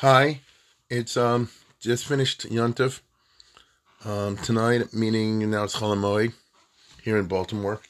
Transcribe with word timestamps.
Hi, 0.00 0.42
it's 0.88 1.16
um 1.16 1.48
just 1.80 2.06
finished 2.06 2.48
Yontif 2.48 3.00
um, 4.04 4.36
tonight, 4.36 4.94
meaning 4.94 5.50
now 5.50 5.64
it's 5.64 5.74
Cholamoy 5.74 6.32
here 7.02 7.18
in 7.18 7.26
Baltimore. 7.26 7.80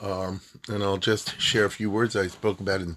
Um, 0.00 0.40
and 0.70 0.82
I'll 0.82 0.96
just 0.96 1.38
share 1.38 1.66
a 1.66 1.70
few 1.70 1.90
words 1.90 2.16
I 2.16 2.28
spoke 2.28 2.60
about 2.60 2.80
in 2.80 2.96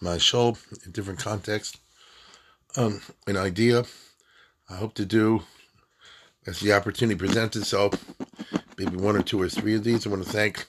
my 0.00 0.18
show 0.18 0.56
in 0.86 0.92
different 0.92 1.18
context. 1.18 1.78
Um, 2.76 3.00
an 3.26 3.36
idea 3.36 3.86
I 4.70 4.76
hope 4.76 4.94
to 4.94 5.04
do 5.04 5.42
as 6.46 6.60
the 6.60 6.72
opportunity 6.72 7.18
presents 7.18 7.56
itself, 7.56 7.92
maybe 8.78 8.96
one 8.96 9.16
or 9.16 9.22
two 9.22 9.42
or 9.42 9.48
three 9.48 9.74
of 9.74 9.82
these. 9.82 10.06
I 10.06 10.10
want 10.10 10.22
to 10.22 10.30
thank 10.30 10.66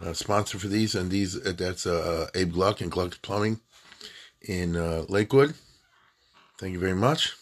a 0.00 0.14
sponsor 0.14 0.58
for 0.58 0.68
these, 0.68 0.94
and 0.94 1.10
these 1.10 1.36
uh, 1.36 1.52
that's 1.54 1.86
uh, 1.86 2.28
Abe 2.34 2.54
Gluck 2.54 2.80
and 2.80 2.90
Gluck 2.90 3.20
Plumbing 3.20 3.60
in 4.42 4.76
uh, 4.76 5.04
Lakewood. 5.08 5.54
Thank 6.58 6.72
you 6.72 6.78
very 6.78 6.94
much. 6.94 7.34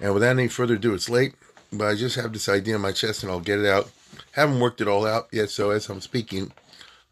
And 0.00 0.14
without 0.14 0.30
any 0.30 0.48
further 0.48 0.74
ado, 0.74 0.94
it's 0.94 1.08
late, 1.08 1.34
but 1.72 1.86
I 1.86 1.94
just 1.94 2.16
have 2.16 2.32
this 2.32 2.48
idea 2.48 2.76
in 2.76 2.82
my 2.82 2.92
chest 2.92 3.22
and 3.22 3.32
I'll 3.32 3.40
get 3.40 3.60
it 3.60 3.66
out. 3.66 3.90
Haven't 4.32 4.60
worked 4.60 4.80
it 4.80 4.88
all 4.88 5.06
out 5.06 5.28
yet, 5.32 5.50
so 5.50 5.70
as 5.70 5.88
I'm 5.88 6.00
speaking, 6.00 6.52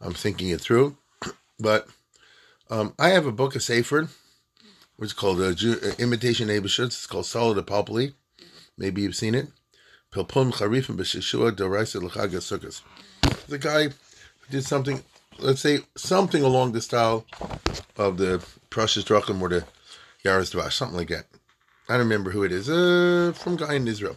I'm 0.01 0.15
thinking 0.15 0.51
it 0.51 0.61
through. 0.61 0.97
But 1.61 1.87
um, 2.69 2.95
I 2.99 3.11
have 3.11 3.27
a 3.27 3.33
book 3.33 3.55
of 3.55 3.63
Sefer, 3.63 4.09
which 4.97 5.11
is 5.11 5.13
called 5.13 5.41
uh, 5.41 5.53
Ju- 5.53 5.79
uh, 5.81 5.93
Imitation. 6.01 6.51
It's 6.51 7.07
called 7.07 7.27
Solid 7.27 7.65
Apopoli. 7.65 8.15
Maybe 8.77 9.03
you've 9.03 9.15
seen 9.15 9.37
it. 9.37 9.47
Doraisa. 10.13 12.83
The 13.49 13.59
guy 13.59 13.89
did 14.51 14.65
something, 14.65 15.03
let's 15.39 15.61
say, 15.61 15.81
something 15.97 16.43
along 16.43 16.73
the 16.73 16.81
style 16.81 17.25
of 17.97 18.19
the 18.19 18.45
Parashas 18.71 19.05
Drachim 19.05 19.41
or 19.41 19.49
the 19.49 19.65
Yaaros 20.25 20.55
Dvash, 20.55 20.73
something 20.73 20.97
like 20.97 21.09
that. 21.09 21.27
I 21.89 21.93
don't 21.93 22.01
remember 22.01 22.31
who 22.31 22.43
it 22.45 22.53
is. 22.53 22.71
Uh, 22.71 23.33
from 23.35 23.57
guy 23.57 23.75
in 23.75 23.87
Israel, 23.87 24.17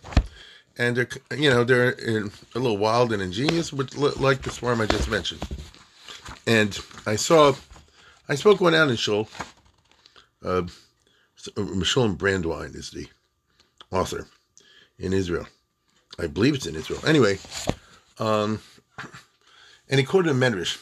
and 0.78 0.96
they're 0.96 1.10
you 1.38 1.50
know 1.50 1.64
they're 1.64 1.92
in, 1.92 2.32
a 2.56 2.60
little 2.60 2.78
wild 2.78 3.12
and 3.12 3.22
ingenious, 3.22 3.72
but 3.72 3.96
like 3.98 4.42
the 4.42 4.52
swarm 4.52 4.82
I 4.82 4.86
just 4.86 5.10
mentioned. 5.10 5.42
And 6.46 6.80
I 7.06 7.18
saw, 7.18 7.56
I 8.30 8.36
spoke 8.36 8.62
one 8.62 8.74
out 8.74 8.90
in 8.90 8.96
Shul. 8.96 9.28
Uh, 10.44 10.64
Mishulam 11.56 12.18
Brandwine 12.18 12.76
is 12.76 12.92
the 12.92 13.08
author 13.92 14.28
in 14.98 15.14
Israel. 15.14 15.48
I 16.20 16.28
believe 16.28 16.56
it's 16.56 16.66
in 16.66 16.76
Israel. 16.76 17.02
Anyway, 17.06 17.40
um, 18.18 18.62
and 19.90 20.00
he 20.00 20.06
quoted 20.06 20.32
a 20.32 20.34
Medrash, 20.34 20.78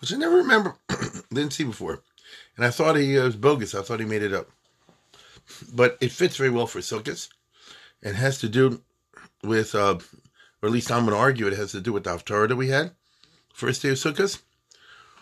which 0.00 0.12
I 0.12 0.16
never 0.16 0.36
remember, 0.36 0.76
didn't 1.32 1.52
see 1.52 1.64
before, 1.64 2.02
and 2.56 2.64
I 2.64 2.70
thought 2.70 2.96
he 2.96 3.18
uh, 3.18 3.24
was 3.24 3.36
bogus. 3.36 3.74
I 3.74 3.82
thought 3.82 4.00
he 4.00 4.06
made 4.06 4.22
it 4.22 4.32
up 4.32 4.48
but 5.72 5.96
it 6.00 6.12
fits 6.12 6.36
very 6.36 6.50
well 6.50 6.66
for 6.66 6.80
Sukkot. 6.80 7.28
It 8.02 8.14
has 8.14 8.38
to 8.38 8.48
do 8.48 8.82
with, 9.42 9.74
uh, 9.74 9.98
or 10.62 10.66
at 10.66 10.72
least 10.72 10.90
I'm 10.90 11.04
going 11.04 11.14
to 11.14 11.20
argue 11.20 11.46
it 11.46 11.56
has 11.56 11.72
to 11.72 11.80
do 11.80 11.92
with 11.92 12.04
the 12.04 12.10
Haftarah 12.10 12.48
that 12.48 12.56
we 12.56 12.68
had, 12.68 12.92
first 13.52 13.82
day 13.82 13.90
of 13.90 13.96
Sukkot, 13.96 14.40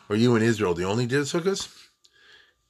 or 0.08 0.16
you 0.16 0.36
in 0.36 0.42
Israel, 0.42 0.74
the 0.74 0.84
only 0.84 1.06
day 1.06 1.16
of 1.16 1.24
Sukkot. 1.24 1.68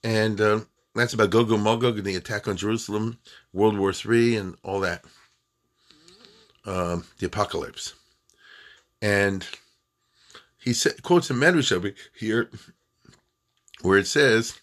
And 0.03 0.41
uh, 0.41 0.60
that's 0.94 1.15
about 1.15 1.31
Gog 1.31 1.50
and 1.50 1.62
Magog 1.62 1.98
and 1.98 2.06
the 2.06 2.16
attack 2.16 2.48
on 2.48 2.56
Jerusalem, 2.56 3.19
World 3.53 3.78
War 3.78 3.93
III, 3.93 4.37
and 4.37 4.56
all 4.62 4.81
that. 4.81 5.04
Uh, 6.65 6.98
the 7.19 7.27
apocalypse. 7.27 7.94
And 9.00 9.47
he 10.60 10.75
sa- 10.75 10.91
quotes 11.03 11.31
a 11.31 11.75
over 11.75 11.93
here 12.15 12.50
where 13.83 13.99
it 13.99 14.06
says, 14.06 14.61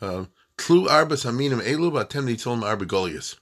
Klu 0.00 0.86
arbas 0.88 1.24
aminim 1.24 1.62
elu 1.62 1.90
batem 1.90 2.26
nitzolm 2.26 2.62
arba 2.62 2.86
golius, 2.86 3.36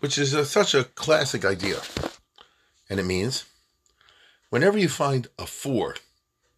which 0.00 0.18
is 0.18 0.32
a, 0.32 0.44
such 0.44 0.74
a 0.74 0.84
classic 0.84 1.44
idea. 1.44 1.80
And 2.88 3.00
it 3.00 3.04
means 3.04 3.44
whenever 4.50 4.78
you 4.78 4.88
find 4.88 5.26
a 5.38 5.46
four, 5.46 5.96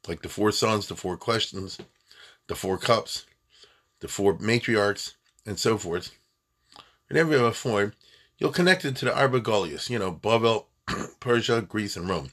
like 0.07 0.23
the 0.23 0.29
four 0.29 0.53
sons, 0.53 0.87
the 0.89 0.97
four 0.97 1.17
questions, 1.17 1.79
the 2.47 2.55
four 2.55 2.79
cups, 2.79 3.25
the 4.01 4.09
four 4.09 4.37
matriarchs, 4.37 5.15
and 5.47 5.59
so 5.59 5.79
forth, 5.79 6.11
whenever 7.09 7.31
you 7.33 7.39
have 7.39 7.47
a 7.47 7.53
four, 7.53 7.95
you'll 8.39 8.53
connect 8.53 8.85
it 8.85 8.97
to 8.97 9.07
the 9.07 9.17
Arba 9.17 9.41
Golius, 9.41 9.89
you 9.89 9.99
know, 9.99 10.11
Babel, 10.11 10.69
Persia, 11.21 11.63
Greece, 11.63 11.97
and 11.97 12.09
Rome, 12.09 12.31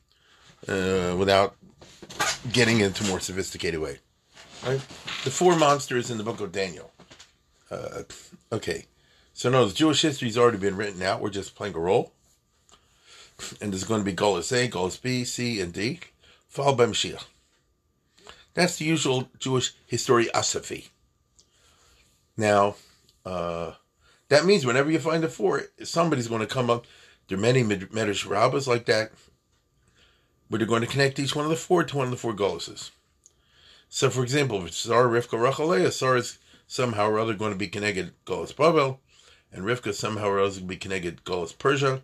uh, 0.67 1.15
without 1.17 1.55
getting 2.51 2.81
into 2.81 3.05
more 3.05 3.19
sophisticated 3.19 3.79
way. 3.79 3.99
Right? 4.65 4.79
The 5.23 5.31
four 5.31 5.57
monsters 5.57 6.09
in 6.09 6.17
the 6.17 6.23
book 6.23 6.39
of 6.39 6.51
Daniel. 6.51 6.91
Uh, 7.69 8.03
okay. 8.51 8.85
So 9.33 9.49
no, 9.49 9.65
the 9.65 9.73
Jewish 9.73 10.01
history's 10.01 10.37
already 10.37 10.57
been 10.57 10.77
written 10.77 11.01
out. 11.01 11.21
We're 11.21 11.31
just 11.31 11.55
playing 11.55 11.75
a 11.75 11.79
role. 11.79 12.13
And 13.59 13.73
there's 13.73 13.83
going 13.83 14.01
to 14.01 14.05
be 14.05 14.15
Golas 14.15 14.51
A, 14.51 14.69
Golas 14.69 15.01
B, 15.01 15.25
C, 15.25 15.59
and 15.59 15.73
D, 15.73 15.99
followed 16.47 16.77
by 16.77 16.85
Mashiach. 16.85 17.25
That's 18.53 18.77
the 18.77 18.85
usual 18.85 19.29
Jewish 19.39 19.73
historiography. 19.91 20.89
Now, 22.37 22.75
uh, 23.25 23.73
that 24.29 24.45
means 24.45 24.65
whenever 24.65 24.91
you 24.91 24.99
find 24.99 25.23
a 25.23 25.29
four, 25.29 25.63
somebody's 25.83 26.27
going 26.27 26.41
to 26.41 26.47
come 26.47 26.69
up. 26.69 26.85
There 27.27 27.37
are 27.37 27.41
many 27.41 27.63
Medrash 27.63 28.29
rabbis 28.29 28.67
like 28.67 28.85
that, 28.85 29.11
where 30.47 30.59
they're 30.59 30.67
going 30.67 30.81
to 30.81 30.87
connect 30.87 31.19
each 31.19 31.35
one 31.35 31.45
of 31.45 31.51
the 31.51 31.57
four 31.57 31.83
to 31.83 31.97
one 31.97 32.05
of 32.05 32.11
the 32.11 32.17
four 32.17 32.33
Golases. 32.33 32.91
So, 33.95 34.09
for 34.09 34.23
example, 34.23 34.65
if 34.65 34.73
Sarah, 34.73 35.07
Rivka, 35.07 35.39
Rachel, 35.39 35.67
Leah, 35.67 35.91
Sarah 35.91 36.17
is 36.17 36.39
somehow 36.65 37.09
or 37.09 37.19
other 37.19 37.35
going 37.35 37.51
to 37.51 37.57
be 37.59 37.67
connected 37.67 38.11
Golas 38.25 38.51
Babel, 38.55 38.99
and 39.51 39.65
Rivka 39.65 39.93
somehow 39.93 40.29
or 40.29 40.39
other 40.39 40.49
going 40.49 40.61
to 40.61 40.65
be 40.65 40.77
connected 40.77 41.23
Golas 41.23 41.55
Persia, 41.55 42.01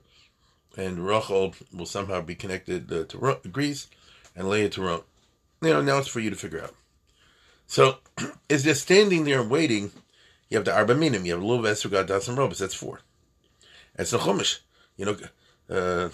and 0.78 1.04
Rachel 1.04 1.56
will 1.74 1.88
somehow 1.88 2.22
be 2.22 2.36
connected 2.36 2.94
uh, 2.94 3.06
to 3.06 3.50
Greece, 3.50 3.88
and 4.36 4.48
Leah 4.48 4.70
to 4.70 4.84
Rome. 4.84 5.02
You 5.64 5.74
know, 5.74 5.82
now 5.82 5.98
it's 5.98 6.08
for 6.08 6.20
you 6.20 6.30
to 6.30 6.36
figure 6.36 6.62
out. 6.62 6.76
So, 7.66 7.98
it's 8.50 8.62
just 8.62 8.84
standing 8.84 9.24
there 9.24 9.42
and 9.42 9.50
waiting. 9.50 9.92
You 10.48 10.58
have 10.60 10.66
the 10.66 10.76
Arba 10.76 10.94
Minim, 10.94 11.26
you 11.26 11.34
have 11.34 11.44
Luv, 11.44 11.66
Esther, 11.66 12.04
Das, 12.04 12.28
and 12.28 12.38
Robus, 12.38 12.60
that's 12.60 12.76
four. 12.76 13.00
That's 13.96 14.12
the 14.12 14.20
Chumash. 14.20 14.60
You 14.96 15.06
know, 15.06 15.18
uh, 15.72 16.10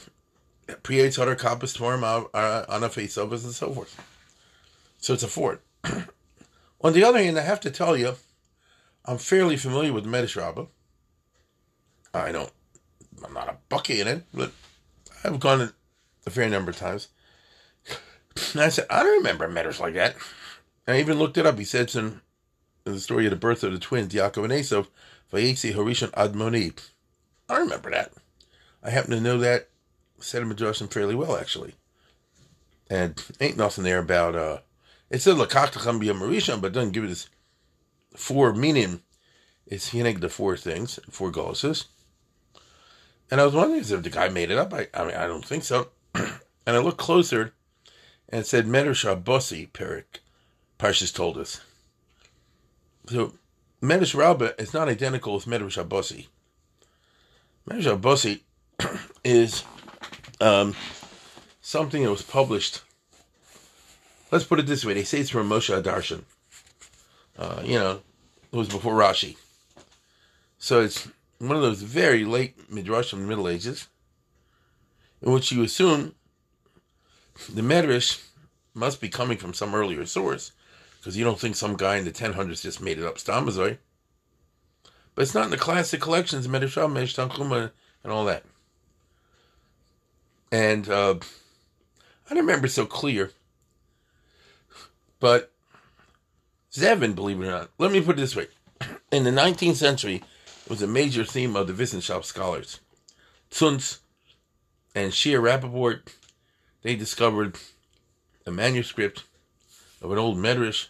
Priyetz, 0.84 1.19
Hadar, 1.19 1.35
Kappas, 1.35 1.78
Twarim, 1.78 2.31
Anafes, 2.31 3.44
and 3.44 3.53
so 3.53 3.74
forth. 3.74 4.15
So 5.05 5.13
it's 5.13 5.21
a 5.21 5.27
fort. 5.27 5.61
On 6.81 6.93
the 6.93 7.03
other 7.03 7.19
hand, 7.19 7.38
I 7.38 7.43
have 7.43 7.59
to 7.59 7.69
tell 7.69 7.95
you, 7.95 8.16
I'm 9.05 9.19
fairly 9.19 9.55
familiar 9.55 9.93
with 9.93 10.03
Medish 10.03 10.35
Rabbah. 10.35 10.66
I 12.11 12.31
don't, 12.31 12.51
I'm 13.23 13.31
not 13.31 13.47
a 13.47 13.57
bucky 13.69 14.01
in 14.01 14.07
it, 14.07 14.23
but 14.33 14.51
I've 15.23 15.39
gone 15.39 15.71
a 16.25 16.29
fair 16.31 16.49
number 16.49 16.71
of 16.71 16.77
times. 16.77 17.09
And 18.53 18.61
I 18.63 18.69
said, 18.69 18.88
I 18.89 19.03
don't 19.03 19.17
remember 19.17 19.47
Medish 19.47 19.79
like 19.79 19.93
that. 19.93 20.16
I 20.88 20.99
even 20.99 21.19
looked 21.19 21.37
it 21.37 21.45
up. 21.45 21.59
He 21.59 21.66
said 21.66 21.93
in, 21.93 22.22
in 22.87 22.93
the 22.93 22.99
story 22.99 23.25
of 23.25 23.29
the 23.29 23.35
birth 23.35 23.63
of 23.63 23.73
the 23.73 23.78
twins, 23.78 24.11
Yaakov 24.11 24.46
and 24.46 24.53
Esav, 24.53 24.87
Vayetzi 25.31 25.75
Harishon 25.75 26.09
Admoni. 26.13 26.75
I 27.47 27.59
remember 27.59 27.91
that. 27.91 28.11
I 28.81 28.90
happen 28.90 29.11
to 29.11 29.22
know 29.22 29.37
that 29.37 29.69
said 30.19 30.41
Midrashim 30.41 30.91
fairly 30.91 31.13
well, 31.13 31.37
actually. 31.37 31.75
And 32.90 33.23
ain't 33.40 33.55
nothing 33.55 33.84
there 33.84 33.99
about 33.99 34.35
uh, 34.35 34.58
it 35.09 35.22
said 35.22 35.35
Lakachtacham 35.35 36.02
Marishan, 36.02 36.61
but 36.61 36.73
doesn't 36.73 36.91
give 36.91 37.03
it 37.03 37.07
this 37.07 37.29
four 38.16 38.53
meaning. 38.53 39.02
It's 39.67 39.90
hineg 39.90 40.22
the 40.22 40.29
four 40.29 40.57
things, 40.57 40.99
four 41.09 41.31
gosses. 41.31 41.85
And 43.31 43.41
I 43.41 43.46
was 43.46 43.55
wondering 43.55 43.81
if 43.81 44.03
the 44.03 44.09
guy 44.09 44.29
made 44.29 44.52
it 44.52 44.57
up. 44.57 44.73
I, 44.73 44.87
I 44.93 45.05
mean, 45.05 45.16
I 45.16 45.25
don't 45.25 45.46
think 45.46 45.63
so. 45.63 45.90
and 46.13 46.29
I 46.67 46.78
looked 46.78 46.99
closer, 46.99 47.53
and 48.29 48.41
it 48.41 48.47
said 48.47 48.67
Medrash 48.67 49.23
Bossi 49.23 49.72
Perik. 49.72 50.19
Parshas 50.78 51.13
told 51.13 51.37
us. 51.37 51.61
So 53.08 53.34
Medrash 53.81 54.16
Rabbah 54.16 54.51
is 54.59 54.73
not 54.73 54.90
identical 54.90 55.35
with 55.35 55.46
Medrash 55.46 55.84
Bossi. 55.87 56.28
Medrash 57.67 57.99
Bossi 57.99 58.41
is 59.23 59.63
um, 60.40 60.75
something 61.61 62.03
that 62.03 62.11
was 62.11 62.22
published 62.22 62.81
Let's 64.35 64.43
put 64.43 64.59
it 64.59 64.66
this 64.66 64.84
way. 64.84 64.93
They 64.93 65.05
say 65.05 65.22
it's 65.22 65.29
from 65.29 65.47
Moshe 65.47 65.82
Adarshan. 65.82 66.23
Uh, 67.40 67.61
you 67.64 67.79
know, 67.79 68.02
it 68.52 68.58
was 68.58 68.67
before 68.67 68.93
Rashi. 68.93 69.37
So 70.58 70.82
it's 70.82 71.08
one 71.37 71.55
of 71.55 71.61
those 71.61 71.82
very 71.82 72.26
late 72.26 72.70
midrash 72.70 73.11
from 73.11 73.22
the 73.22 73.28
Middle 73.28 73.47
Ages, 73.47 73.87
in 75.22 75.32
which 75.32 75.53
you 75.53 75.64
assume 75.64 76.16
the 77.49 77.61
medrash 77.61 78.28
must 78.73 78.99
be 78.99 79.08
coming 79.08 79.37
from 79.37 79.53
some 79.53 79.73
earlier 79.73 80.05
source, 80.05 80.52
because 80.97 81.16
you 81.16 81.23
don't 81.23 81.40
think 81.40 81.55
some 81.55 81.78
guy 81.78 81.96
in 81.96 82.03
the 82.03 82.11
1000s 82.11 82.61
just 82.61 82.82
made 82.82 82.99
it 82.99 83.05
up, 83.05 83.16
Stamazoi. 83.16 83.78
But 85.16 85.22
it's 85.22 85.34
not 85.34 85.46
in 85.46 85.52
the 85.52 85.58
classic 85.58 86.02
collections, 86.02 86.46
Medrash 86.49 86.73
Medrash 86.73 87.16
Tanchuma, 87.16 87.72
and 88.03 88.11
all 88.11 88.26
that. 88.26 88.43
And 90.52 90.90
uh, 90.90 91.16
I 92.29 92.34
don't 92.34 92.46
remember 92.46 92.67
so 92.67 92.85
clear, 92.85 93.32
but 95.20 95.52
Zevin, 96.72 97.16
believe 97.16 97.41
it 97.41 97.47
or 97.47 97.52
not, 97.52 97.70
let 97.78 97.91
me 97.91 98.02
put 98.02 98.17
it 98.17 98.22
this 98.22 98.35
way. 98.35 98.47
In 99.12 99.23
the 99.23 99.32
19th 99.32 99.76
century, 99.76 100.23
it 100.66 100.70
was 100.70 100.82
a 100.82 100.88
major 100.88 101.23
theme 101.23 101.56
of 101.56 101.67
the 101.67 101.73
Wissenschaft 101.73 102.26
scholars. 102.26 102.79
Zunz 103.52 104.00
and 104.94 105.12
Shia 105.12 105.40
Rappaport, 105.40 106.02
they 106.82 106.96
discovered 106.96 107.58
a 108.46 108.52
manuscript 108.52 109.23
of 110.02 110.12
an 110.12 110.17
old 110.17 110.38
Medrash. 110.38 110.88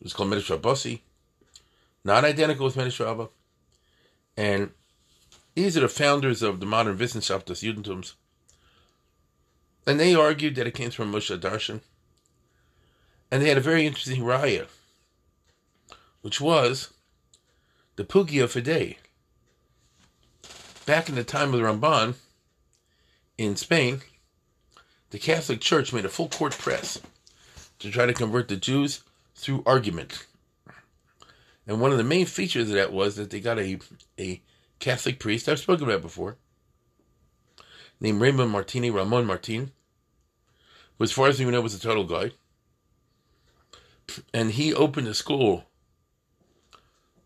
It 0.00 0.04
was 0.04 0.12
called 0.12 0.30
Medrash 0.30 0.56
Rabbasi, 0.56 1.00
not 2.04 2.24
identical 2.24 2.64
with 2.64 2.76
Medrash 2.76 3.04
Rabbah. 3.04 3.28
And 4.36 4.70
these 5.54 5.76
are 5.76 5.80
the 5.80 5.88
founders 5.88 6.42
of 6.42 6.60
the 6.60 6.66
modern 6.66 6.96
Wissenschaft 6.96 7.46
des 7.46 7.54
Judentums. 7.54 8.14
And 9.86 9.98
they 9.98 10.14
argued 10.14 10.54
that 10.54 10.66
it 10.66 10.74
came 10.74 10.90
from 10.90 11.12
Moshe 11.12 11.36
Darshan. 11.38 11.80
And 13.30 13.42
they 13.42 13.48
had 13.48 13.58
a 13.58 13.62
very 13.62 13.86
interesting 13.86 14.22
raya, 14.22 14.66
which 16.22 16.40
was 16.40 16.92
the 17.96 18.04
Pugio 18.04 18.46
Fidei. 18.46 18.96
Back 20.86 21.08
in 21.08 21.14
the 21.14 21.24
time 21.24 21.52
of 21.52 21.60
the 21.60 21.66
Ramban 21.66 22.14
in 23.36 23.56
Spain, 23.56 24.00
the 25.10 25.18
Catholic 25.18 25.60
Church 25.60 25.92
made 25.92 26.04
a 26.04 26.08
full 26.08 26.28
court 26.28 26.52
press 26.52 27.00
to 27.78 27.90
try 27.90 28.06
to 28.06 28.14
convert 28.14 28.48
the 28.48 28.56
Jews 28.56 29.02
through 29.34 29.62
argument. 29.66 30.26
And 31.66 31.80
one 31.80 31.92
of 31.92 31.98
the 31.98 32.04
main 32.04 32.26
features 32.26 32.70
of 32.70 32.74
that 32.76 32.92
was 32.92 33.16
that 33.16 33.30
they 33.30 33.40
got 33.40 33.58
a, 33.58 33.78
a 34.18 34.42
Catholic 34.78 35.18
priest, 35.18 35.48
I've 35.48 35.58
spoken 35.58 35.86
about 35.86 36.02
before, 36.02 36.36
named 38.00 38.20
Raymond 38.20 38.50
Martini, 38.50 38.90
Ramon 38.90 39.26
Martin, 39.26 39.72
who, 40.96 41.04
as 41.04 41.12
far 41.12 41.28
as 41.28 41.38
we 41.38 41.44
know, 41.46 41.60
was 41.60 41.74
a 41.74 41.80
total 41.80 42.04
guy. 42.04 42.30
And 44.32 44.52
he 44.52 44.74
opened 44.74 45.08
a 45.08 45.14
school 45.14 45.64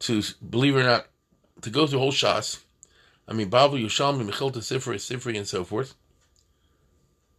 to, 0.01 0.23
believe 0.49 0.77
it 0.77 0.81
or 0.81 0.85
not, 0.85 1.07
to 1.63 1.71
go 1.71 1.87
through 1.87 2.01
whole 2.01 2.13
Shas. 2.13 2.61
I 3.29 3.33
mean, 3.33 3.49
Babu, 3.49 3.77
Yushalmi, 3.79 4.29
Mechilta, 4.29 4.59
Sifri, 4.59 4.97
Sifri, 4.97 5.37
and 5.37 5.47
so 5.47 5.65
forth. 5.65 5.95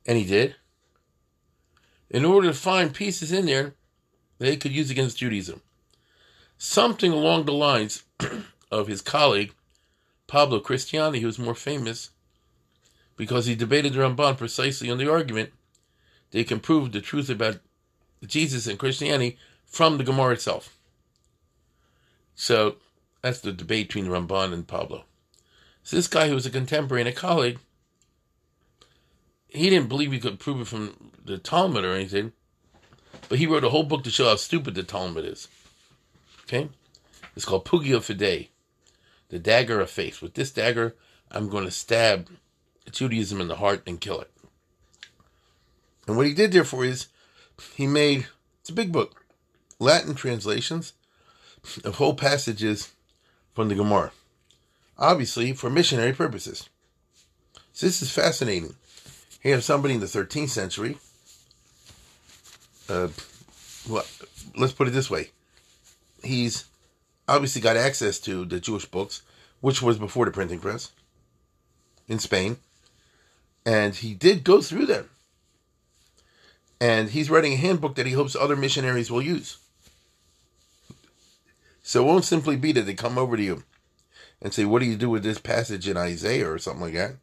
And 0.05 0.17
he 0.17 0.25
did. 0.25 0.55
In 2.09 2.25
order 2.25 2.47
to 2.47 2.53
find 2.53 2.93
pieces 2.93 3.31
in 3.31 3.45
there 3.45 3.73
they 4.39 4.57
could 4.57 4.71
use 4.71 4.89
against 4.89 5.17
Judaism. 5.17 5.61
Something 6.57 7.11
along 7.11 7.45
the 7.45 7.53
lines 7.53 8.03
of 8.71 8.87
his 8.87 9.01
colleague, 9.01 9.53
Pablo 10.27 10.59
Cristiani, 10.59 11.19
who 11.19 11.27
was 11.27 11.39
more 11.39 11.55
famous 11.55 12.09
because 13.15 13.45
he 13.45 13.55
debated 13.55 13.93
the 13.93 13.99
Ramban 13.99 14.37
precisely 14.37 14.89
on 14.89 14.97
the 14.97 15.11
argument 15.11 15.51
they 16.31 16.43
can 16.43 16.59
prove 16.59 16.91
the 16.91 17.01
truth 17.01 17.29
about 17.29 17.59
Jesus 18.27 18.67
and 18.67 18.79
Christianity 18.79 19.37
from 19.65 19.97
the 19.97 20.03
Gemara 20.03 20.33
itself. 20.33 20.77
So 22.35 22.75
that's 23.21 23.41
the 23.41 23.51
debate 23.51 23.87
between 23.87 24.07
Ramban 24.07 24.53
and 24.53 24.67
Pablo. 24.67 25.03
So 25.83 25.95
this 25.95 26.07
guy 26.07 26.27
who 26.27 26.35
was 26.35 26.45
a 26.45 26.51
contemporary 26.51 27.01
and 27.01 27.09
a 27.09 27.13
colleague, 27.13 27.59
he 29.47 29.69
didn't 29.69 29.89
believe 29.89 30.11
he 30.11 30.19
could 30.19 30.39
prove 30.39 30.61
it 30.61 30.67
from 30.67 31.11
the 31.23 31.37
Talmud 31.37 31.85
or 31.85 31.93
anything, 31.93 32.31
but 33.29 33.39
he 33.39 33.47
wrote 33.47 33.63
a 33.63 33.69
whole 33.69 33.83
book 33.83 34.03
to 34.03 34.09
show 34.09 34.25
how 34.27 34.35
stupid 34.35 34.75
the 34.75 34.83
Talmud 34.83 35.25
is. 35.25 35.47
Okay? 36.43 36.69
It's 37.35 37.45
called 37.45 37.65
Pugio 37.65 37.99
Fidei, 37.99 38.49
the 39.29 39.39
dagger 39.39 39.79
of 39.79 39.89
faith. 39.89 40.21
With 40.21 40.33
this 40.35 40.51
dagger, 40.51 40.95
I'm 41.31 41.49
going 41.49 41.65
to 41.65 41.71
stab 41.71 42.29
Judaism 42.91 43.41
in 43.41 43.47
the 43.47 43.55
heart 43.55 43.83
and 43.87 43.99
kill 43.99 44.21
it. 44.21 44.31
And 46.07 46.17
what 46.17 46.27
he 46.27 46.33
did 46.33 46.51
therefore 46.51 46.85
is 46.85 47.07
he 47.75 47.87
made 47.87 48.27
it's 48.61 48.69
a 48.69 48.73
big 48.73 48.91
book, 48.93 49.25
Latin 49.77 50.15
translations 50.15 50.93
of 51.83 51.95
whole 51.95 52.13
passages 52.13 52.93
from 53.53 53.67
the 53.67 53.75
Gemara, 53.75 54.11
obviously 54.97 55.51
for 55.51 55.69
missionary 55.69 56.13
purposes. 56.13 56.69
So 57.73 57.85
this 57.85 58.01
is 58.01 58.11
fascinating. 58.11 58.75
Here 59.41 59.49
you 59.49 59.53
have 59.55 59.63
somebody 59.65 59.95
in 59.95 59.99
the 59.99 60.05
13th 60.05 60.49
century. 60.49 60.97
Uh, 62.87 63.09
well, 63.89 64.05
let's 64.55 64.71
put 64.71 64.87
it 64.87 64.91
this 64.91 65.09
way: 65.09 65.31
he's 66.23 66.65
obviously 67.27 67.61
got 67.61 67.75
access 67.75 68.19
to 68.19 68.45
the 68.45 68.59
Jewish 68.59 68.85
books, 68.85 69.23
which 69.59 69.81
was 69.81 69.97
before 69.97 70.25
the 70.25 70.31
printing 70.31 70.59
press 70.59 70.91
in 72.07 72.19
Spain, 72.19 72.57
and 73.65 73.95
he 73.95 74.13
did 74.13 74.43
go 74.43 74.61
through 74.61 74.85
them. 74.85 75.09
And 76.83 77.11
he's 77.11 77.29
writing 77.29 77.53
a 77.53 77.55
handbook 77.55 77.95
that 77.95 78.07
he 78.07 78.11
hopes 78.11 78.35
other 78.35 78.57
missionaries 78.57 79.09
will 79.09 79.21
use. 79.21 79.55
So 81.81 82.03
it 82.03 82.05
won't 82.05 82.25
simply 82.25 82.57
be 82.57 82.73
that 82.73 82.81
they 82.81 82.93
come 82.93 83.17
over 83.17 83.37
to 83.37 83.41
you 83.41 83.63
and 84.41 84.53
say, 84.53 84.65
What 84.65 84.79
do 84.79 84.85
you 84.85 84.97
do 84.97 85.09
with 85.09 85.23
this 85.23 85.39
passage 85.39 85.87
in 85.87 85.95
Isaiah 85.95 86.51
or 86.51 86.59
something 86.59 86.81
like 86.81 86.95
that? 86.95 87.13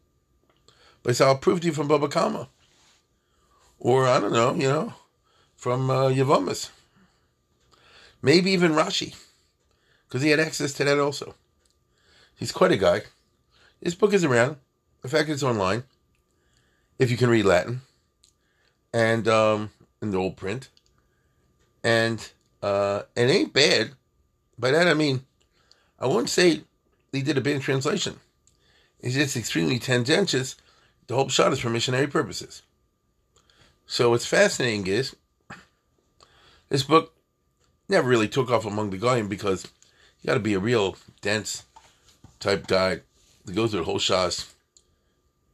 But 1.03 1.15
say, 1.15 1.25
I'll 1.25 1.37
prove 1.37 1.61
to 1.61 1.67
you 1.67 1.73
from 1.73 1.87
Baba 1.87 2.07
Kama. 2.07 2.49
Or, 3.77 4.07
I 4.07 4.19
don't 4.19 4.33
know, 4.33 4.55
you 4.55 4.67
know, 4.67 4.95
from 5.55 5.91
uh, 5.91 6.09
Yavamas. 6.09 6.71
Maybe 8.19 8.49
even 8.49 8.71
Rashi, 8.71 9.15
because 10.07 10.23
he 10.23 10.31
had 10.31 10.39
access 10.39 10.73
to 10.73 10.85
that 10.85 10.97
also. 10.97 11.35
He's 12.35 12.51
quite 12.51 12.71
a 12.71 12.77
guy. 12.77 13.01
This 13.79 13.93
book 13.93 14.13
is 14.13 14.23
around. 14.23 14.55
In 15.03 15.11
fact, 15.11 15.29
it's 15.29 15.43
online, 15.43 15.83
if 16.97 17.11
you 17.11 17.17
can 17.17 17.29
read 17.29 17.45
Latin, 17.45 17.81
and 18.93 19.27
um, 19.27 19.71
in 20.01 20.11
the 20.11 20.17
old 20.17 20.37
print. 20.37 20.69
And 21.83 22.31
uh, 22.61 23.03
it 23.15 23.29
ain't 23.29 23.53
bad. 23.53 23.91
By 24.57 24.71
that 24.71 24.87
I 24.87 24.93
mean, 24.93 25.21
I 25.99 26.07
wouldn't 26.07 26.29
say 26.29 26.63
he 27.11 27.21
did 27.21 27.37
a 27.37 27.41
bad 27.41 27.61
translation. 27.61 28.19
It's 28.99 29.15
just 29.15 29.35
extremely 29.35 29.79
tendentious. 29.79 30.55
The 31.07 31.15
whole 31.15 31.29
shot 31.29 31.53
is 31.53 31.59
for 31.59 31.69
missionary 31.69 32.07
purposes. 32.07 32.61
So 33.87 34.11
what's 34.11 34.25
fascinating 34.25 34.87
is 34.87 35.15
this 36.69 36.83
book 36.83 37.13
never 37.89 38.07
really 38.07 38.27
took 38.27 38.49
off 38.49 38.65
among 38.65 38.91
the 38.91 38.97
Goyim 38.97 39.27
because 39.27 39.67
you 40.21 40.27
got 40.27 40.35
to 40.35 40.39
be 40.39 40.53
a 40.53 40.59
real 40.59 40.95
dense 41.21 41.65
type 42.39 42.67
guy 42.67 43.01
to 43.45 43.53
go 43.53 43.67
through 43.67 43.79
the 43.79 43.85
whole 43.85 43.99
shots, 43.99 44.50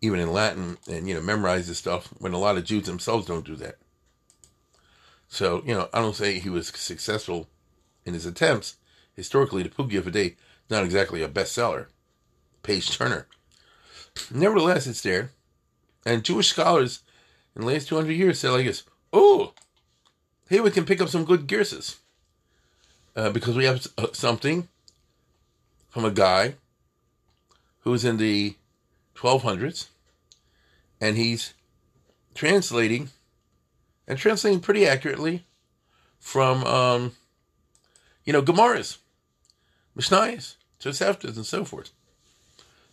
even 0.02 0.20
in 0.20 0.32
Latin, 0.32 0.78
and 0.90 1.08
you 1.08 1.16
know 1.16 1.22
memorize 1.22 1.68
this 1.68 1.78
stuff. 1.78 2.10
When 2.20 2.34
a 2.34 2.38
lot 2.38 2.58
of 2.58 2.66
Jews 2.66 2.86
themselves 2.86 3.26
don't 3.26 3.46
do 3.46 3.56
that. 3.56 3.78
So 5.28 5.64
you 5.66 5.74
know, 5.74 5.90
I 5.94 6.00
don't 6.00 6.16
say 6.16 6.40
he 6.40 6.50
was 6.50 6.68
successful 6.68 7.48
in 8.06 8.14
his 8.14 8.26
attempts. 8.26 8.78
Historically, 9.16 9.64
the 9.64 9.70
Pugio 9.70 10.02
Fidei, 10.02 10.36
not 10.70 10.84
exactly 10.84 11.24
a 11.24 11.28
bestseller, 11.28 11.88
page 12.62 12.96
turner. 12.96 13.28
Nevertheless, 14.32 14.86
it's 14.88 15.02
there, 15.02 15.32
and 16.06 16.24
Jewish 16.24 16.50
scholars 16.50 17.02
in 17.56 17.62
the 17.62 17.68
last 17.68 17.88
two 17.88 17.96
hundred 17.96 18.14
years 18.14 18.40
say 18.40 18.50
like 18.50 18.66
this: 18.66 18.84
"Oh, 19.12 19.54
here 20.50 20.64
we 20.64 20.72
can 20.72 20.86
pick 20.86 21.02
up 21.02 21.10
some 21.10 21.26
good 21.26 21.48
gearses." 21.48 21.98
Uh, 23.16 23.32
because 23.32 23.56
we 23.56 23.66
have 23.66 23.88
something 24.14 24.68
from 25.90 26.06
a 26.06 26.12
guy 26.12 26.54
who's 27.80 28.06
in 28.06 28.18
the 28.18 28.56
1200s 29.18 29.88
and 31.02 31.18
he's 31.18 31.54
translating 32.34 33.10
and 34.08 34.18
translating 34.18 34.60
pretty 34.60 34.86
accurately 34.86 35.46
from 36.20 36.64
um, 36.66 37.12
you 38.24 38.34
know 38.34 38.42
Gemaras, 38.42 38.98
Mishnayos, 39.98 40.56
Toseftas, 40.80 41.36
and 41.36 41.46
so 41.46 41.66
forth. 41.66 41.92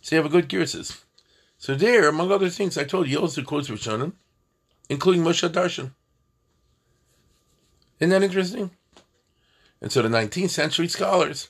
So 0.01 0.15
you 0.15 0.21
have 0.21 0.31
a 0.31 0.33
good 0.33 0.49
Girsis. 0.49 1.03
So 1.57 1.73
there, 1.73 2.07
among 2.07 2.31
other 2.31 2.49
things, 2.49 2.77
I 2.77 2.83
told 2.83 3.07
you 3.07 3.19
also 3.19 3.41
quotes 3.41 3.69
Rishonim, 3.69 4.13
including 4.89 5.23
Moshe 5.23 5.47
Darshan. 5.49 5.91
Isn't 7.99 8.09
that 8.09 8.23
interesting? 8.23 8.71
And 9.81 9.91
so 9.91 10.01
the 10.01 10.09
19th 10.09 10.49
century 10.49 10.87
scholars, 10.87 11.49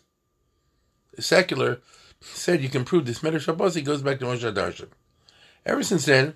secular, 1.20 1.79
said 2.22 2.62
you 2.62 2.69
can 2.69 2.86
prove 2.86 3.05
this 3.05 3.19
Medrash 3.19 3.53
Rabbasi 3.53 3.84
goes 3.84 4.01
back 4.01 4.19
to 4.19 4.25
Moshe 4.25 4.53
Darshan. 4.53 4.89
Ever 5.65 5.84
since 5.84 6.05
then, 6.05 6.36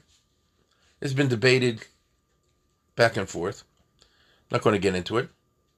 it's 1.01 1.13
been 1.13 1.27
debated 1.27 1.85
back 2.95 3.17
and 3.17 3.29
forth. 3.29 3.63
Not 4.51 4.61
going 4.61 4.73
to 4.73 4.79
get 4.79 4.95
into 4.95 5.17
it, 5.17 5.29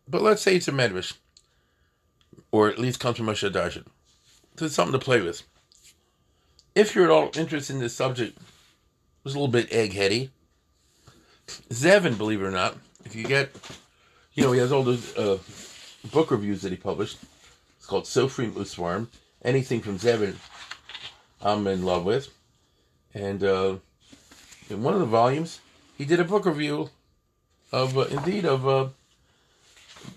but 0.07 0.21
let's 0.21 0.41
say 0.41 0.55
it's 0.55 0.67
a 0.67 0.71
Medrash. 0.71 1.13
or 2.51 2.69
at 2.69 2.79
least 2.79 2.99
comes 2.99 3.17
from 3.17 3.27
Moshe 3.27 3.49
Darshan. 3.51 3.85
So 4.57 4.65
it's 4.65 4.75
something 4.75 4.97
to 4.97 5.03
play 5.03 5.21
with. 5.21 5.43
If 6.75 6.95
you're 6.95 7.05
at 7.05 7.11
all 7.11 7.31
interested 7.35 7.73
in 7.73 7.79
this 7.81 7.95
subject, 7.95 8.37
it 8.37 8.43
was 9.23 9.35
a 9.35 9.39
little 9.39 9.51
bit 9.51 9.69
eggheady. 9.71 10.29
Zevin, 11.69 12.17
believe 12.17 12.41
it 12.41 12.45
or 12.45 12.51
not, 12.51 12.77
if 13.03 13.15
you 13.15 13.25
get, 13.25 13.51
you 14.33 14.43
know, 14.43 14.51
he 14.51 14.59
has 14.59 14.71
all 14.71 14.83
those 14.83 15.15
uh, 15.17 15.37
book 16.11 16.31
reviews 16.31 16.61
that 16.61 16.71
he 16.71 16.77
published. 16.77 17.17
It's 17.77 17.85
called 17.87 18.05
Sofrim 18.05 18.53
U'Sforim. 18.53 19.07
Anything 19.43 19.81
from 19.81 19.97
Zevin, 19.97 20.35
I'm 21.41 21.65
in 21.67 21.83
love 21.83 22.05
with. 22.05 22.29
And 23.13 23.43
uh, 23.43 23.77
in 24.69 24.83
one 24.83 24.93
of 24.93 24.99
the 24.99 25.05
volumes, 25.05 25.59
he 25.97 26.05
did 26.05 26.19
a 26.19 26.23
book 26.23 26.45
review 26.45 26.89
of, 27.71 27.97
uh, 27.97 28.01
indeed, 28.01 28.45
of 28.45 28.67
uh, 28.67 28.89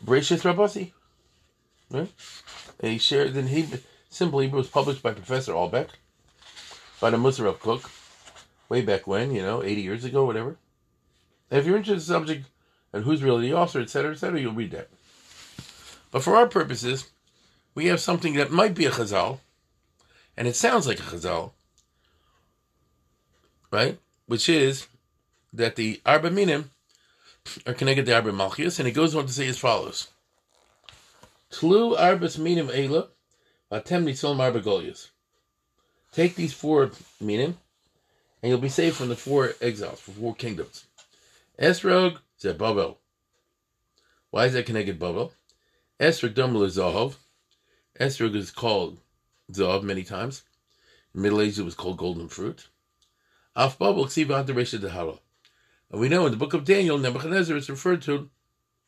Bereshit 0.04 0.43
Rabasi. 0.43 0.93
Right? 1.90 2.12
And 2.81 2.93
he 2.93 2.99
shared, 2.99 3.35
then 3.35 3.49
he 3.49 3.66
simply 4.11 4.49
was 4.49 4.69
published 4.69 5.02
by 5.02 5.12
Professor 5.12 5.52
Albeck, 5.52 5.88
by 7.00 7.11
the 7.11 7.16
Mossad 7.16 7.45
HaRav 7.45 7.61
Kook, 7.61 7.90
way 8.69 8.83
back 8.83 9.07
when, 9.07 9.33
you 9.35 9.43
know, 9.43 9.62
80 9.62 9.81
years 9.81 10.04
ago, 10.04 10.25
whatever. 10.25 10.57
And 11.50 11.61
if 11.61 11.66
you're 11.66 11.76
interested 11.76 11.95
in 11.95 11.99
the 11.99 12.04
subject 12.04 12.47
and 12.93 13.04
who's 13.04 13.23
really 13.23 13.49
the 13.49 13.57
author, 13.57 13.81
etc., 13.81 14.12
etc., 14.12 14.40
you'll 14.40 14.52
read 14.52 14.71
that. 14.73 14.88
But 16.11 16.23
for 16.23 16.37
our 16.37 16.47
purposes, 16.47 17.11
we 17.75 17.87
have 17.87 18.00
something 18.00 18.35
that 18.35 18.50
might 18.50 18.75
be 18.75 18.87
a 18.87 18.90
chazal, 18.90 19.40
and 20.37 20.47
it 20.47 20.57
sounds 20.57 20.87
like 20.87 20.99
a 20.99 21.02
chazal, 21.02 21.52
right? 23.71 23.99
Which 24.26 24.49
is 24.49 24.87
that 25.52 25.76
the 25.76 26.00
Arba 26.07 26.31
Minim 26.31 26.71
are 27.66 27.75
connected 27.75 28.07
to 28.07 28.14
Arba 28.14 28.33
Malchias, 28.33 28.78
and 28.78 28.88
it 28.88 28.93
goes 28.93 29.14
on 29.14 29.26
to 29.26 29.33
say 29.33 29.49
as 29.49 29.59
follows. 29.59 30.09
Tlu 31.50 31.97
Arbas 31.97 32.38
Minim 32.38 32.69
Eila, 32.69 33.09
Vatem 33.71 34.04
Nitzol 34.04 34.38
Arba 34.38 34.61
Golias. 34.61 35.11
Take 36.12 36.35
these 36.35 36.52
four 36.52 36.90
Minim, 37.21 37.59
and 38.43 38.50
you'll 38.50 38.59
be 38.59 38.69
saved 38.69 38.97
from 38.97 39.09
the 39.09 39.16
four 39.16 39.54
exiles, 39.61 40.00
from 40.00 40.14
four 40.14 40.35
kingdoms. 40.35 40.87
Esrog 41.61 42.19
Zebabel. 42.40 42.97
Why 44.31 44.47
is 44.47 44.52
that 44.54 44.66
connected 44.66 44.99
Babel? 44.99 45.33
Esrog 46.00 46.35
Dumel 46.35 46.66
Zahov. 46.66 47.14
Esrog 48.01 48.35
is 48.35 48.51
called 48.51 48.99
Zahav 49.53 49.85
many 49.85 50.03
times. 50.03 50.43
In 51.15 51.23
Middle 51.23 51.41
Ages, 51.41 51.61
it 51.61 51.65
was 51.65 51.77
called 51.77 51.97
golden 51.97 52.29
fruit. 52.29 52.67
Af 53.55 53.79
Babel 53.79 54.07
Ksiva 54.07 54.45
Dehara. 54.45 55.19
And 55.93 56.01
we 56.01 56.09
know 56.09 56.27
in 56.27 56.33
the 56.33 56.39
book 56.39 56.55
of 56.55 56.65
Daniel, 56.65 56.99
Nebuchadnezzar 56.99 57.57
is 57.57 57.71
referred 57.71 58.03
to 58.03 58.31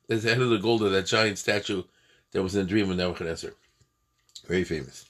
as 0.09 0.25
the 0.25 0.31
head 0.31 0.43
of 0.43 0.51
the 0.51 0.59
gold 0.59 0.83
of 0.83 0.91
that 0.91 1.07
giant 1.07 1.39
statue 1.39 1.85
that 2.33 2.43
was 2.43 2.57
in 2.57 2.63
the 2.63 2.69
dream 2.69 2.91
of 2.91 2.97
Nebuchadnezzar. 2.97 3.53
Very 4.47 4.65
famous. 4.65 5.07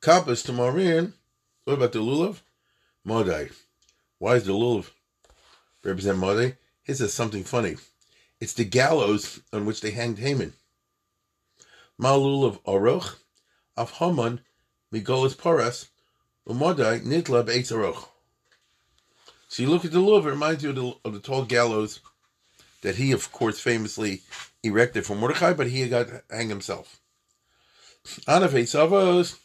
Kappas 0.00 0.44
Tmarim. 0.44 1.12
What 1.64 1.74
about 1.74 1.92
the 1.92 2.00
lulav? 2.00 2.40
Modai. 3.06 3.52
Why 4.18 4.34
is 4.34 4.44
the 4.44 4.52
lulav 4.52 4.90
represent 5.84 6.18
Modai? 6.18 6.56
Is 6.86 7.12
something 7.12 7.44
funny. 7.44 7.76
It's 8.40 8.52
the 8.52 8.64
gallows 8.64 9.40
on 9.52 9.64
which 9.64 9.80
they 9.80 9.92
hanged 9.92 10.18
Haman. 10.18 10.52
Malulav 12.00 12.60
Oroch, 12.64 13.16
Af 13.76 13.92
Haman, 13.92 14.40
Migolas 14.92 15.36
Paras, 15.36 15.88
Umodai, 16.48 17.00
Nitlab 17.02 17.48
Eitz 17.48 17.72
Aroch. 17.72 18.08
So 19.48 19.62
you 19.62 19.70
look 19.70 19.84
at 19.84 19.92
the 19.92 19.98
lulav, 19.98 20.26
it 20.26 20.30
reminds 20.30 20.62
you 20.62 20.70
of 20.70 20.76
the, 20.76 20.94
of 21.04 21.12
the 21.14 21.20
tall 21.20 21.44
gallows 21.44 22.00
that 22.82 22.96
he, 22.96 23.12
of 23.12 23.32
course, 23.32 23.58
famously 23.58 24.22
erected 24.62 25.06
for 25.06 25.14
Mordechai, 25.14 25.52
but 25.52 25.68
he 25.68 25.88
got 25.88 26.08
hang 26.30 26.48
himself. 26.48 27.00
Anafei 28.26 28.64
Savos, 28.64 29.38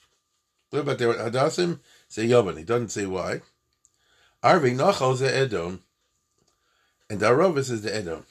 what 0.70 0.80
about 0.80 0.98
the 0.98 1.06
Hadassim? 1.06 1.80
Say 2.08 2.28
Yavan. 2.28 2.58
He 2.58 2.64
doesn't 2.64 2.92
say 2.92 3.06
why. 3.06 3.42
Arvi 4.44 4.76
Nachal 4.76 5.16
ze 5.16 5.28
Edom, 5.28 5.84
and 7.10 7.20
Darovis 7.20 7.70
is 7.70 7.82
the 7.84 7.96
Edom, 7.96 8.26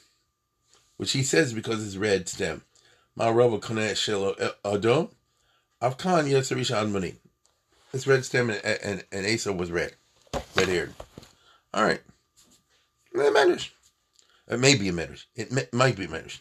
which 0.97 1.13
he 1.13 1.23
says 1.23 1.53
because 1.53 1.85
it's 1.85 1.97
red 1.97 2.27
stem. 2.27 2.63
Ma'arova 3.17 3.59
Koneh 3.59 3.91
Shelo 3.91 4.35
Edom, 4.63 5.09
Avkan 5.81 6.29
Yetzerish 6.29 6.73
Admoni. 6.73 7.15
It's 7.93 8.07
red 8.07 8.23
stem 8.23 8.49
and, 8.49 8.61
eh, 8.63 8.77
and, 8.83 9.03
and 9.11 9.25
Asa 9.25 9.51
was 9.51 9.71
red, 9.71 9.93
red 10.55 10.69
haired. 10.69 10.93
All 11.73 11.83
right. 11.83 12.01
It 13.13 13.33
matters. 13.33 13.69
It 14.47 14.59
may 14.59 14.75
be 14.75 14.87
a 14.89 14.93
matters. 14.93 15.25
It 15.35 15.51
may, 15.51 15.67
might 15.73 15.97
be 15.97 16.07
matters. 16.07 16.39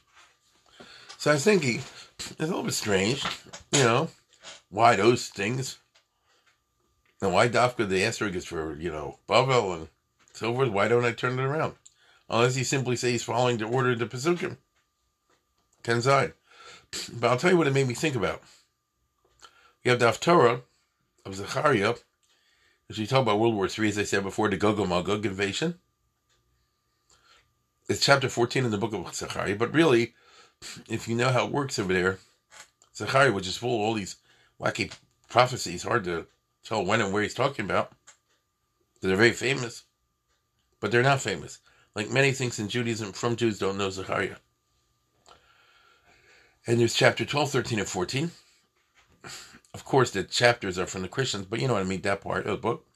So 1.19 1.31
I 1.31 1.35
was 1.35 1.45
thinking, 1.45 1.83
it's 2.19 2.41
a 2.41 2.47
little 2.47 2.63
bit 2.63 2.75
strange, 2.75 3.25
you 3.73 3.83
know, 3.83 4.09
why 4.71 4.97
those 4.97 5.29
things? 5.29 5.79
And 7.21 7.33
why 7.33 7.49
Dafka 7.49 7.89
the 7.89 8.05
answer 8.05 8.27
is 8.29 8.47
for, 8.47 8.77
you 8.77 8.91
know, 8.91 9.19
Bavel 9.29 9.77
and 9.77 9.89
so 10.33 10.55
forth? 10.55 10.71
Why 10.71 10.89
don't 10.89 11.05
I 11.05 11.13
turn 11.13 11.39
it 11.39 11.43
around? 11.43 11.75
Unless 12.31 12.55
he 12.55 12.65
simply 12.65 12.97
says 12.97 13.11
he's 13.11 13.23
following 13.25 13.59
the 13.59 13.67
order 13.67 13.91
of 13.91 13.99
the 13.99 14.07
Pesukim. 14.07 14.57
Kenzai. 15.83 16.33
But 17.13 17.31
I'll 17.31 17.37
tell 17.37 17.51
you 17.51 17.57
what 17.57 17.67
it 17.67 17.75
made 17.75 17.89
me 17.89 17.95
think 17.95 18.17
about. 18.17 18.43
We 19.85 19.91
have 19.91 20.01
the 20.01 20.07
Haftorah 20.07 20.63
of 21.25 21.35
Zechariah, 21.35 21.95
as 22.89 22.99
we 22.99 23.07
talk 23.07 23.23
about 23.23 23.39
World 23.39 23.55
War 23.55 23.67
III, 23.67 23.89
as 23.89 23.99
I 23.99 24.03
said 24.05 24.23
before, 24.23 24.49
the 24.49 24.57
Gog 24.57 24.79
Magog 24.79 25.25
invasion. 25.25 25.79
It's 27.89 28.05
chapter 28.05 28.29
14 28.29 28.65
in 28.65 28.71
the 28.71 28.79
book 28.79 28.93
of 28.93 29.15
Zechariah, 29.15 29.57
but 29.57 29.73
really, 29.73 30.15
if 30.89 31.09
you 31.09 31.17
know 31.17 31.31
how 31.31 31.47
it 31.47 31.53
works 31.53 31.79
over 31.79 31.93
there, 31.93 32.19
Zechariah, 32.95 33.33
which 33.33 33.49
is 33.49 33.57
full 33.57 33.77
of 33.77 33.81
all 33.81 33.95
these 33.95 34.17
wacky 34.61 34.93
prophecies, 35.29 35.83
hard 35.83 36.05
to 36.05 36.27
tell 36.65 36.85
when 36.85 37.01
and 37.01 37.13
where 37.13 37.23
he's 37.23 37.35
talking 37.35 37.65
about. 37.65 37.93
They're 39.01 39.17
very 39.17 39.33
famous, 39.33 39.85
but 40.79 40.91
they're 40.91 41.03
not 41.03 41.21
famous. 41.21 41.59
Like 41.95 42.11
many 42.11 42.33
things 42.33 42.59
in 42.59 42.69
Judaism, 42.69 43.13
from 43.13 43.37
Jews 43.37 43.59
don't 43.59 43.79
know 43.79 43.91
Zechariah. 43.91 44.37
And 46.67 46.79
there's 46.79 46.95
chapter 46.95 47.25
12, 47.25 47.51
13, 47.51 47.79
and 47.79 47.89
14. 47.89 48.31
Of 49.73 49.85
course, 49.85 50.11
the 50.11 50.25
chapters 50.25 50.79
are 50.79 50.87
from 50.87 51.03
the 51.03 51.09
Christians, 51.09 51.47
but 51.47 51.61
you 51.61 51.69
know 51.69 51.75
what 51.75 51.83
I 51.83 51.87
mean, 51.87 52.03
that 52.03 52.21
part 52.21 52.47
of 52.47 52.53
the 52.53 52.57
book. 52.57 52.87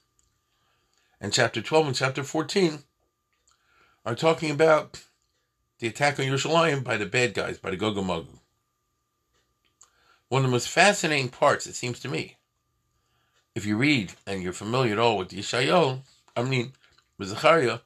And 1.19 1.33
chapter 1.33 1.61
12 1.61 1.87
and 1.87 1.95
chapter 1.95 2.23
14 2.23 2.79
are 4.05 4.15
talking 4.15 4.51
about 4.51 5.03
the 5.79 5.87
attack 5.87 6.19
on 6.19 6.25
Yerushalayim 6.25 6.83
by 6.83 6.97
the 6.97 7.05
bad 7.05 7.33
guys, 7.33 7.57
by 7.57 7.71
the 7.71 7.77
Gogomogu. 7.77 8.39
One 10.29 10.43
of 10.43 10.49
the 10.49 10.51
most 10.51 10.69
fascinating 10.69 11.29
parts, 11.29 11.65
it 11.65 11.75
seems 11.75 11.99
to 12.01 12.09
me, 12.09 12.37
if 13.55 13.65
you 13.65 13.77
read 13.77 14.13
and 14.27 14.43
you're 14.43 14.53
familiar 14.53 14.93
at 14.93 14.99
all 14.99 15.17
with 15.17 15.29
Yeshayahu, 15.29 16.01
I 16.35 16.43
mean, 16.43 16.73
with 17.17 17.29
Zechariah, 17.29 17.79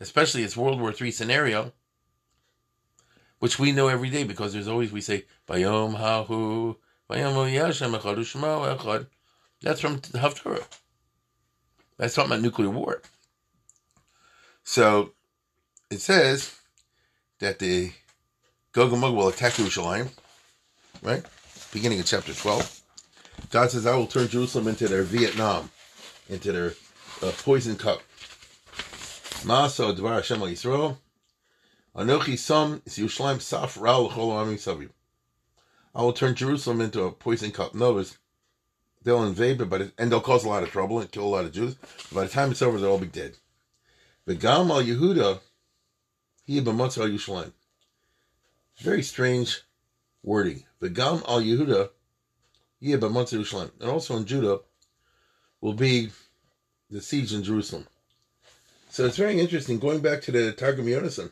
especially 0.00 0.42
its 0.42 0.56
World 0.56 0.80
War 0.80 0.94
III 0.98 1.10
scenario, 1.10 1.72
which 3.44 3.58
we 3.58 3.72
know 3.72 3.88
every 3.88 4.08
day 4.08 4.24
because 4.24 4.54
there's 4.54 4.68
always, 4.68 4.90
we 4.90 5.02
say, 5.02 5.26
Bayom 5.46 5.98
Hahu, 5.98 6.76
Bayom 7.10 7.34
Yashem 7.52 7.94
Echad 7.94 8.78
Echad. 8.78 9.06
That's 9.60 9.82
from 9.82 9.96
the 9.96 10.18
Haftarah. 10.18 10.64
That's 11.98 12.14
talking 12.14 12.30
about 12.30 12.40
nuclear 12.40 12.70
war. 12.70 13.02
So 14.62 15.10
it 15.90 16.00
says 16.00 16.58
that 17.40 17.58
the 17.58 17.92
Gog 18.72 18.92
and 18.92 19.02
Magog 19.02 19.14
will 19.14 19.28
attack 19.28 19.52
Jerusalem, 19.56 20.08
right? 21.02 21.22
Beginning 21.70 22.00
of 22.00 22.06
chapter 22.06 22.32
12. 22.32 22.80
God 23.50 23.70
says, 23.70 23.84
I 23.84 23.94
will 23.94 24.06
turn 24.06 24.28
Jerusalem 24.28 24.68
into 24.68 24.88
their 24.88 25.02
Vietnam, 25.02 25.70
into 26.30 26.50
their 26.50 26.72
uh, 27.22 27.32
poison 27.42 27.76
cup. 27.76 28.00
Ma'aso 29.44 29.94
Dvar 29.94 30.14
Hashem 30.14 30.40
Yisrael. 30.40 30.96
Anochi 31.96 32.36
Sam 32.36 32.82
is 32.84 32.98
Yerushalayim 32.98 33.36
Saf 33.36 33.78
Ra'al 33.78 34.10
Chol 34.10 34.32
Saviv. 34.54 34.90
I 35.94 36.02
will 36.02 36.12
turn 36.12 36.34
Jerusalem 36.34 36.80
into 36.80 37.04
a 37.04 37.12
poison 37.12 37.52
cup. 37.52 37.72
Notice 37.72 38.18
they'll 39.04 39.22
invade, 39.22 39.58
but 39.70 39.92
and 39.96 40.10
they'll 40.10 40.20
cause 40.20 40.44
a 40.44 40.48
lot 40.48 40.64
of 40.64 40.70
trouble 40.70 40.98
and 40.98 41.12
kill 41.12 41.22
a 41.22 41.26
lot 41.26 41.44
of 41.44 41.52
Jews. 41.52 41.76
By 42.12 42.24
the 42.24 42.30
time 42.30 42.50
it's 42.50 42.62
over, 42.62 42.80
they'll 42.80 42.90
all 42.90 42.98
be 42.98 43.06
dead. 43.06 43.36
V'gam 44.26 44.70
al 44.70 44.82
Yehuda, 44.82 45.38
he 46.44 46.60
b'motz 46.60 46.98
al. 46.98 47.52
Very 48.78 49.04
strange 49.04 49.62
wording. 50.24 50.64
The 50.80 50.90
Gam 50.90 51.22
al 51.28 51.42
Yehuda, 51.42 51.90
he 52.80 52.90
b'motz 52.94 53.32
al 53.32 53.38
Yerushalayim. 53.38 53.70
And 53.80 53.88
also 53.88 54.16
in 54.16 54.24
Judah 54.24 54.58
will 55.60 55.74
be 55.74 56.10
the 56.90 57.00
siege 57.00 57.32
in 57.32 57.44
Jerusalem. 57.44 57.86
So 58.90 59.06
it's 59.06 59.16
very 59.16 59.38
interesting, 59.38 59.78
going 59.78 60.00
back 60.00 60.22
to 60.22 60.32
the 60.32 60.50
Targum 60.50 60.86
Yonasan 60.86 61.30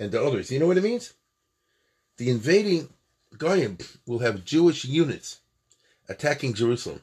and 0.00 0.10
the 0.10 0.20
others. 0.20 0.50
You 0.50 0.58
know 0.58 0.66
what 0.66 0.78
it 0.78 0.82
means? 0.82 1.12
The 2.16 2.30
invading 2.30 2.88
Goyim 3.38 3.78
will 4.06 4.18
have 4.20 4.44
Jewish 4.44 4.84
units 4.84 5.40
attacking 6.08 6.54
Jerusalem, 6.54 7.02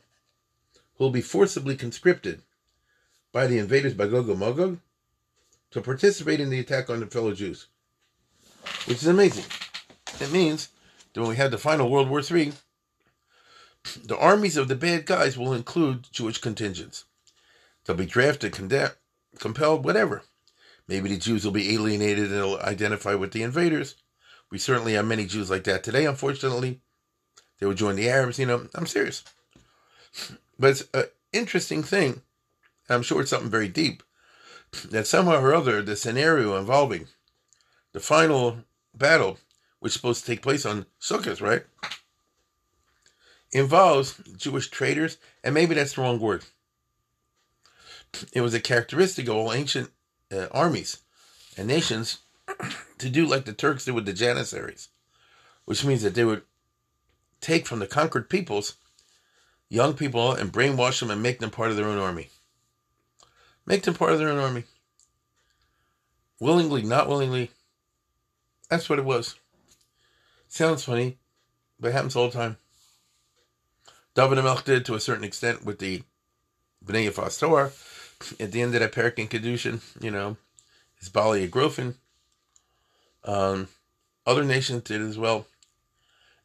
who 0.95 1.05
will 1.05 1.11
be 1.11 1.21
forcibly 1.21 1.77
conscripted 1.77 2.41
by 3.31 3.47
the 3.47 3.59
invaders 3.59 3.93
by 3.93 4.07
Gog 4.07 4.27
and 4.27 4.39
Magog 4.39 4.79
to 5.71 5.81
participate 5.81 6.39
in 6.39 6.49
the 6.49 6.59
attack 6.59 6.89
on 6.89 6.99
the 6.99 7.05
fellow 7.05 7.33
Jews, 7.33 7.67
which 8.85 8.97
is 8.97 9.07
amazing. 9.07 9.45
It 10.19 10.31
means 10.31 10.69
that 11.13 11.21
when 11.21 11.29
we 11.29 11.35
have 11.35 11.51
the 11.51 11.57
final 11.57 11.89
World 11.89 12.09
War 12.09 12.21
III, 12.21 12.53
the 14.03 14.17
armies 14.17 14.57
of 14.57 14.67
the 14.67 14.75
bad 14.75 15.05
guys 15.05 15.37
will 15.37 15.53
include 15.53 16.11
Jewish 16.11 16.39
contingents. 16.39 17.05
They'll 17.85 17.95
be 17.95 18.05
drafted, 18.05 18.53
condemned, 18.53 18.95
compelled, 19.39 19.85
whatever. 19.85 20.23
Maybe 20.87 21.09
the 21.09 21.17
Jews 21.17 21.43
will 21.43 21.51
be 21.51 21.73
alienated 21.73 22.31
and 22.31 22.41
will 22.41 22.59
identify 22.61 23.15
with 23.15 23.31
the 23.33 23.43
invaders. 23.43 23.95
We 24.49 24.57
certainly 24.57 24.93
have 24.93 25.05
many 25.05 25.25
Jews 25.25 25.49
like 25.49 25.65
that 25.65 25.83
today, 25.83 26.05
unfortunately. 26.05 26.79
They 27.59 27.65
would 27.65 27.77
join 27.77 27.95
the 27.95 28.09
Arabs, 28.09 28.39
you 28.39 28.45
know. 28.45 28.67
I'm 28.73 28.87
serious. 28.87 29.23
But 30.57 30.71
it's 30.71 30.83
an 30.93 31.05
interesting 31.33 31.83
thing. 31.83 32.21
I'm 32.89 33.01
sure 33.01 33.21
it's 33.21 33.29
something 33.29 33.49
very 33.49 33.67
deep. 33.67 34.03
That 34.89 35.07
somehow 35.07 35.41
or 35.41 35.53
other, 35.53 35.81
the 35.81 35.95
scenario 35.95 36.57
involving 36.57 37.07
the 37.93 37.99
final 37.99 38.59
battle, 38.93 39.39
which 39.79 39.91
is 39.91 39.93
supposed 39.95 40.21
to 40.21 40.31
take 40.31 40.41
place 40.41 40.65
on 40.65 40.85
Sukkot, 41.01 41.41
right? 41.41 41.63
Involves 43.51 44.21
Jewish 44.37 44.69
traders, 44.69 45.17
and 45.43 45.53
maybe 45.53 45.73
that's 45.75 45.93
the 45.93 46.01
wrong 46.01 46.19
word. 46.19 46.45
It 48.31 48.41
was 48.41 48.53
a 48.53 48.59
characteristic 48.59 49.27
of 49.27 49.35
all 49.35 49.53
ancient 49.53 49.91
uh, 50.31 50.47
armies 50.51 50.99
and 51.57 51.67
nations 51.67 52.19
to 52.97 53.09
do 53.09 53.25
like 53.25 53.45
the 53.45 53.53
Turks 53.53 53.85
did 53.85 53.95
with 53.95 54.05
the 54.05 54.13
Janissaries, 54.13 54.89
which 55.65 55.85
means 55.85 56.01
that 56.03 56.15
they 56.15 56.25
would 56.25 56.43
take 57.41 57.67
from 57.67 57.79
the 57.79 57.87
conquered 57.87 58.29
peoples 58.29 58.75
young 59.69 59.93
people 59.93 60.31
and 60.33 60.51
brainwash 60.51 60.99
them 60.99 61.11
and 61.11 61.21
make 61.21 61.39
them 61.39 61.49
part 61.49 61.69
of 61.69 61.75
their 61.75 61.87
own 61.87 61.97
army. 61.97 62.29
Make 63.65 63.83
them 63.83 63.93
part 63.93 64.13
of 64.13 64.19
their 64.19 64.29
own 64.29 64.39
army. 64.39 64.63
Willingly, 66.39 66.83
not 66.83 67.09
willingly. 67.09 67.51
That's 68.69 68.89
what 68.89 68.99
it 68.99 69.05
was. 69.05 69.35
Sounds 70.47 70.83
funny, 70.83 71.17
but 71.79 71.89
it 71.89 71.93
happens 71.93 72.15
all 72.15 72.29
the 72.29 72.37
time. 72.37 72.57
David 74.15 74.37
Melch 74.39 74.63
did 74.63 74.85
to 74.85 74.95
a 74.95 74.99
certain 74.99 75.23
extent 75.23 75.65
with 75.65 75.79
the 75.79 76.03
Bnei 76.83 77.09
Yafas 77.09 77.39
Torah. 77.39 77.71
At 78.39 78.51
the 78.51 78.61
end 78.61 78.73
of 78.73 78.81
that 78.81 78.91
Perik 78.91 79.19
and 79.19 79.29
Kedushin, 79.29 79.81
you 80.01 80.11
know, 80.11 80.37
his 80.99 81.09
Bali 81.09 81.47
Agrofen. 81.47 81.95
Um, 83.23 83.67
other 84.25 84.43
nations 84.43 84.83
did 84.83 85.01
as 85.01 85.17
well. 85.17 85.47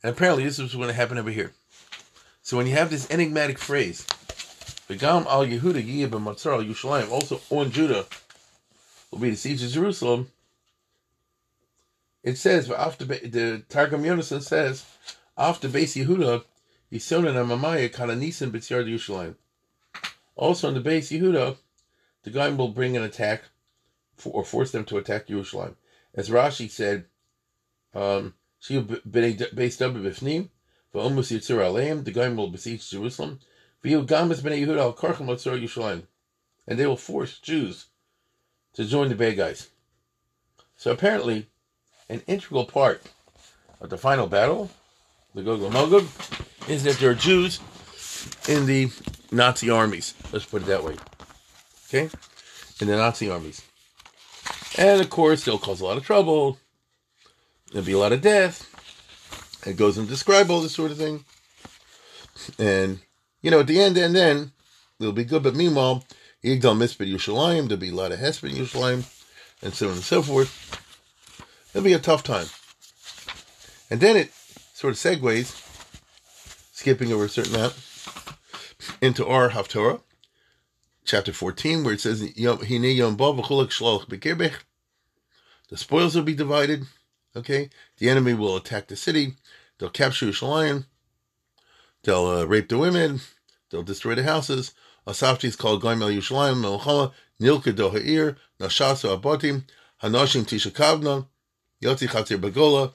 And 0.02 0.14
apparently 0.14 0.44
this 0.44 0.58
was 0.58 0.74
going 0.74 0.88
to 0.88 0.94
happen 0.94 1.18
over 1.18 1.30
here. 1.30 1.52
So 2.42 2.56
when 2.56 2.66
you 2.66 2.74
have 2.74 2.90
this 2.90 3.10
enigmatic 3.10 3.58
phrase, 3.58 4.04
Begam 4.88 5.26
al 5.26 5.46
Yehuda 5.46 5.82
Yiyah 5.82 6.08
b'matzar 6.08 6.54
al 6.54 6.64
Yushalayim, 6.64 7.10
also 7.10 7.40
on 7.50 7.70
Judah 7.70 8.04
will 9.10 9.18
be 9.18 9.30
the 9.30 9.36
siege 9.36 9.62
of 9.62 9.70
Jerusalem. 9.70 10.30
It 12.22 12.36
says, 12.36 12.70
after 12.70 13.04
the 13.04 13.62
Targum 13.68 14.02
Yonason 14.02 14.42
says, 14.42 14.84
after 15.38 15.68
base 15.68 15.96
Yehuda, 15.96 16.44
Yisonan 16.92 17.34
Amamaya 17.34 17.90
Kananisan 17.90 18.50
B'tzar 18.50 18.84
Yushalayim. 18.84 19.36
Also 20.36 20.68
on 20.68 20.74
the 20.74 20.80
base 20.80 21.10
Yehuda, 21.10 21.56
the 22.22 22.30
guy 22.30 22.48
will 22.50 22.68
bring 22.68 22.96
an 22.96 23.02
attack 23.02 23.42
for, 24.16 24.32
or 24.32 24.44
force 24.44 24.70
them 24.70 24.84
to 24.86 24.98
attack 24.98 25.26
Yerushalayim. 25.26 25.74
As 26.14 26.28
Rashi 26.28 26.70
said, 26.70 27.06
um. 27.94 28.34
The 28.64 29.00
guy 32.14 32.28
will 32.28 32.48
besiege 32.48 32.88
Jerusalem. 32.88 33.40
And 33.82 34.08
they 36.78 36.86
will 36.86 36.96
force 36.96 37.40
Jews 37.40 37.86
to 38.74 38.84
join 38.84 39.08
the 39.08 39.16
bad 39.16 39.36
guys. 39.36 39.70
So 40.76 40.92
apparently, 40.92 41.48
an 42.08 42.22
integral 42.28 42.64
part 42.64 43.02
of 43.80 43.90
the 43.90 43.98
final 43.98 44.28
battle, 44.28 44.70
the 45.34 45.42
Gog 45.42 45.62
and 45.62 45.74
Magog, 45.74 46.06
is 46.68 46.84
that 46.84 47.00
there 47.00 47.10
are 47.10 47.14
Jews 47.14 47.58
in 48.48 48.66
the 48.66 48.92
Nazi 49.32 49.70
armies. 49.70 50.14
Let's 50.32 50.44
put 50.44 50.62
it 50.62 50.66
that 50.66 50.84
way. 50.84 50.96
Okay? 51.88 52.10
In 52.80 52.86
the 52.86 52.96
Nazi 52.96 53.30
armies. 53.30 53.62
And 54.78 55.00
of 55.00 55.10
course, 55.10 55.44
they'll 55.44 55.58
cause 55.58 55.80
a 55.80 55.84
lot 55.84 55.96
of 55.96 56.04
trouble. 56.04 56.58
There'll 57.70 57.86
be 57.86 57.92
a 57.92 57.98
lot 57.98 58.12
of 58.12 58.20
death. 58.20 58.68
It 59.66 59.76
goes 59.76 59.96
and 59.96 60.08
describe 60.08 60.50
all 60.50 60.60
this 60.60 60.74
sort 60.74 60.90
of 60.90 60.98
thing. 60.98 61.24
And, 62.58 63.00
you 63.40 63.50
know, 63.50 63.60
at 63.60 63.66
the 63.66 63.80
end, 63.80 63.96
and 63.96 64.14
then, 64.14 64.52
it'll 64.98 65.12
be 65.12 65.24
good. 65.24 65.42
But 65.42 65.54
meanwhile, 65.54 66.04
Yigdal 66.44 66.76
Mispet 66.76 67.10
Yushalayim, 67.10 67.68
there'll 67.68 67.76
be 67.80 67.90
a 67.90 67.94
lot 67.94 68.12
of 68.12 68.18
Hesped 68.18 68.50
Yushalayim, 68.50 69.04
and 69.62 69.72
so 69.72 69.88
on 69.88 69.94
and 69.94 70.02
so 70.02 70.22
forth. 70.22 70.50
It'll 71.70 71.84
be 71.84 71.92
a 71.92 71.98
tough 71.98 72.22
time. 72.22 72.46
And 73.90 74.00
then 74.00 74.16
it 74.16 74.32
sort 74.74 74.92
of 74.92 74.98
segues, 74.98 75.58
skipping 76.72 77.12
over 77.12 77.26
a 77.26 77.28
certain 77.28 77.54
amount, 77.54 77.74
into 79.02 79.26
our 79.26 79.50
Haftorah, 79.50 80.00
chapter 81.04 81.32
14, 81.32 81.82
where 81.82 81.94
it 81.94 82.00
says, 82.00 82.20
The 82.20 82.32
spoils 85.74 86.14
will 86.14 86.22
be 86.22 86.34
divided. 86.34 86.84
Okay? 87.34 87.68
The 87.98 88.08
enemy 88.08 88.34
will 88.34 88.56
attack 88.56 88.86
the 88.86 88.94
city. 88.94 89.34
They'll 89.78 89.90
capture 89.90 90.26
Yerushalayim. 90.26 90.86
They'll 92.04 92.26
uh, 92.26 92.44
rape 92.44 92.68
the 92.68 92.78
women. 92.78 93.20
They'll 93.70 93.82
destroy 93.82 94.14
the 94.14 94.22
houses. 94.22 94.72
Asafti 95.06 95.44
is 95.44 95.56
called 95.56 95.82
Goim 95.82 96.00
El 96.00 96.10
Yerushalayim, 96.10 96.62
Melchala, 96.62 97.12
Nilka 97.40 97.72
Doha'ir, 97.74 98.36
Nashasu 98.60 99.20
Abatim, 99.20 99.64
Hanashim 100.00 100.44
Tishakavna, 100.44 101.26
Yotzi 101.82 102.08
Chatzir 102.08 102.40
Bagola. 102.40 102.92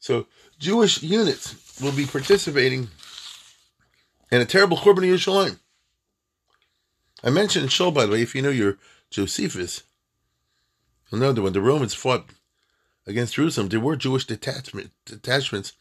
So 0.00 0.26
Jewish 0.58 1.02
units 1.02 1.80
will 1.80 1.92
be 1.92 2.04
participating 2.04 2.88
in 4.30 4.40
a 4.40 4.46
terrible 4.46 4.76
Korban 4.76 5.00
Yerushalayim. 5.00 5.58
I 7.22 7.30
mentioned 7.30 7.72
Shul, 7.72 7.90
by 7.90 8.06
the 8.06 8.12
way, 8.12 8.22
if 8.22 8.34
you 8.34 8.42
know 8.42 8.50
your 8.50 8.78
Josephus, 9.10 9.82
you'll 11.10 11.20
know 11.20 11.32
that 11.32 11.42
when 11.42 11.52
the 11.52 11.60
Romans 11.60 11.94
fought 11.94 12.30
against 13.06 13.34
Jerusalem, 13.34 13.68
there 13.68 13.80
were 13.80 13.96
Jewish 13.96 14.26
detachment, 14.26 14.92
detachments 15.04 15.72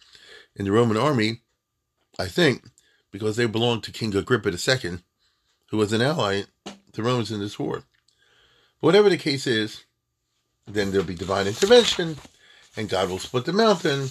in 0.55 0.65
the 0.65 0.71
Roman 0.71 0.97
army, 0.97 1.41
I 2.17 2.27
think, 2.27 2.65
because 3.11 3.37
they 3.37 3.45
belonged 3.45 3.83
to 3.83 3.91
King 3.91 4.15
Agrippa 4.15 4.49
II, 4.49 4.99
who 5.69 5.77
was 5.77 5.93
an 5.93 6.01
ally 6.01 6.43
to 6.93 7.03
Romans 7.03 7.31
in 7.31 7.39
this 7.39 7.57
war. 7.57 7.83
But 8.81 8.87
whatever 8.87 9.09
the 9.09 9.17
case 9.17 9.47
is, 9.47 9.83
then 10.67 10.91
there'll 10.91 11.07
be 11.07 11.15
divine 11.15 11.47
intervention, 11.47 12.17
and 12.75 12.89
God 12.89 13.09
will 13.09 13.19
split 13.19 13.45
the 13.45 13.53
mountain, 13.53 14.09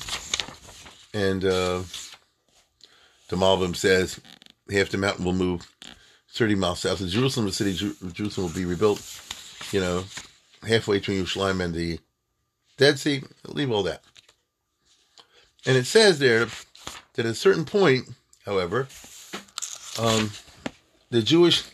and 1.13 1.45
uh, 1.45 1.83
the 3.29 3.75
says 3.75 4.21
half 4.71 4.89
the 4.91 4.99
mountain 4.99 5.25
will 5.25 5.33
move 5.33 5.71
30 6.31 6.55
miles 6.55 6.81
south 6.81 7.01
of 7.01 7.09
Jerusalem. 7.09 7.47
The 7.47 7.53
city 7.53 7.71
of 8.03 8.15
Jerusalem 8.15 8.49
will 8.49 8.55
be 8.55 8.65
rebuilt, 8.65 9.01
you 9.73 9.81
know, 9.81 10.05
halfway 10.67 10.99
between 10.99 11.25
Yerushalayim 11.25 11.63
and 11.63 11.75
the 11.75 11.99
Dead 12.77 12.99
Sea. 12.99 13.23
Leave 13.47 13.71
all 13.71 13.83
that. 13.85 14.03
And 15.67 15.77
it 15.77 15.87
says 15.87 16.19
there 16.19 16.47
that 17.15 17.27
at 17.27 17.33
a 17.33 17.35
certain 17.35 17.65
point, 17.65 18.09
however, 18.45 18.89
um, 19.99 20.31
the 21.11 21.23
Jewish, 21.23 21.65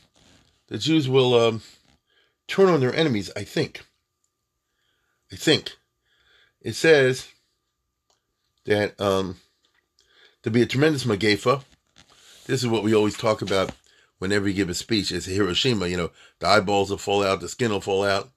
the 0.69 0.79
Jews 0.79 1.09
will 1.09 1.35
um, 1.35 1.63
turn 2.49 2.69
on 2.69 2.81
their 2.81 2.95
enemies. 2.95 3.31
I 3.37 3.45
think. 3.45 3.85
I 5.33 5.37
think 5.37 5.77
it 6.61 6.75
says 6.75 7.29
that 8.65 8.99
um, 9.01 9.37
there'll 10.45 10.55
be 10.55 10.63
a 10.63 10.67
tremendous 10.67 11.05
magefa. 11.05 11.65
This 12.47 12.63
is 12.63 12.69
what 12.69 12.83
we 12.83 12.95
always 12.95 13.17
talk 13.17 13.41
about 13.41 13.73
whenever 14.19 14.47
you 14.47 14.55
give 14.55 14.69
a 14.69 14.75
speech. 14.75 15.11
It's 15.11 15.25
Hiroshima. 15.25 15.89
You 15.89 15.97
know, 15.97 16.11
the 16.39 16.47
eyeballs 16.47 16.91
will 16.91 16.99
fall 16.99 17.25
out, 17.25 17.41
the 17.41 17.49
skin 17.49 17.71
will 17.71 17.81
fall 17.81 18.05
out, 18.05 18.31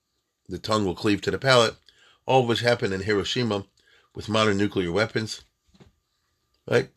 the 0.48 0.58
tongue 0.58 0.86
will 0.86 0.96
cleave 0.96 1.22
to 1.22 1.32
the 1.32 1.38
palate. 1.38 1.76
All 2.26 2.42
of 2.42 2.48
which 2.48 2.62
happened 2.62 2.94
in 2.94 3.02
Hiroshima 3.02 3.66
with 4.16 4.30
modern 4.30 4.58
nuclear 4.58 4.92
weapons. 4.92 5.42
Right? 6.70 6.90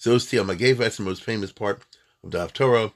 Zostia 0.00 0.44
Mageva, 0.44 0.78
that's 0.78 0.96
the 0.96 1.02
most 1.02 1.22
famous 1.22 1.52
part 1.52 1.82
of 2.22 2.30
the 2.30 2.38
Haftorah. 2.38 2.92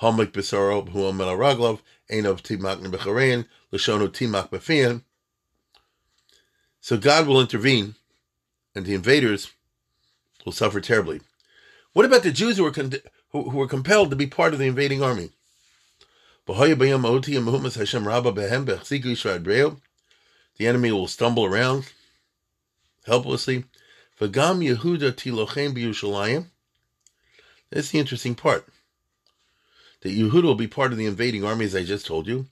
Hamik 0.00 0.32
Besaro, 0.32 0.86
Huam 0.88 1.18
Raglov, 1.18 1.80
Einov 2.10 2.42
Timak 2.42 2.82
Nebecharein, 2.82 3.46
Lashono 3.72 4.08
Timak 4.08 4.50
Befian. 4.50 5.04
So 6.80 6.96
God 6.96 7.26
will 7.26 7.40
intervene, 7.40 7.94
and 8.74 8.84
the 8.84 8.94
invaders 8.94 9.52
will 10.44 10.52
suffer 10.52 10.80
terribly. 10.80 11.20
What 11.92 12.06
about 12.06 12.22
the 12.22 12.32
Jews 12.32 12.56
who 12.56 12.64
were, 12.64 12.70
con- 12.70 12.92
who, 13.30 13.50
who 13.50 13.58
were 13.58 13.68
compelled 13.68 14.10
to 14.10 14.16
be 14.16 14.26
part 14.26 14.52
of 14.52 14.58
the 14.58 14.66
invading 14.66 15.02
army? 15.02 15.30
The 16.46 16.54
enemy 20.60 20.92
will 20.92 21.08
stumble 21.08 21.44
around 21.44 21.92
helplessly. 23.06 23.64
V'gam 24.20 24.76
Yehuda. 24.76 26.46
That's 27.70 27.90
the 27.90 27.98
interesting 27.98 28.34
part. 28.34 28.66
That 30.00 30.12
Yehuda 30.12 30.42
will 30.42 30.54
be 30.54 30.66
part 30.66 30.92
of 30.92 30.98
the 30.98 31.06
invading 31.06 31.44
army, 31.44 31.66
as 31.66 31.76
I 31.76 31.84
just 31.84 32.06
told 32.06 32.26
you. 32.26 32.46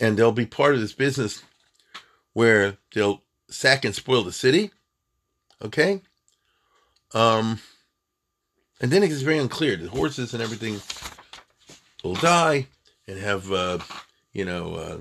And 0.00 0.16
they'll 0.16 0.32
be 0.32 0.46
part 0.46 0.74
of 0.74 0.80
this 0.80 0.92
business 0.92 1.42
where 2.36 2.76
they'll 2.92 3.22
sack 3.48 3.82
and 3.82 3.94
spoil 3.94 4.22
the 4.22 4.30
city. 4.30 4.70
Okay? 5.62 6.02
Um, 7.14 7.60
and 8.78 8.90
then 8.90 9.02
it 9.02 9.08
gets 9.08 9.22
very 9.22 9.38
unclear. 9.38 9.74
The 9.74 9.88
horses 9.88 10.34
and 10.34 10.42
everything 10.42 10.82
will 12.04 12.14
die 12.16 12.66
and 13.08 13.18
have, 13.18 13.50
uh, 13.50 13.78
you 14.34 14.44
know, 14.44 14.74
uh, 14.74 14.98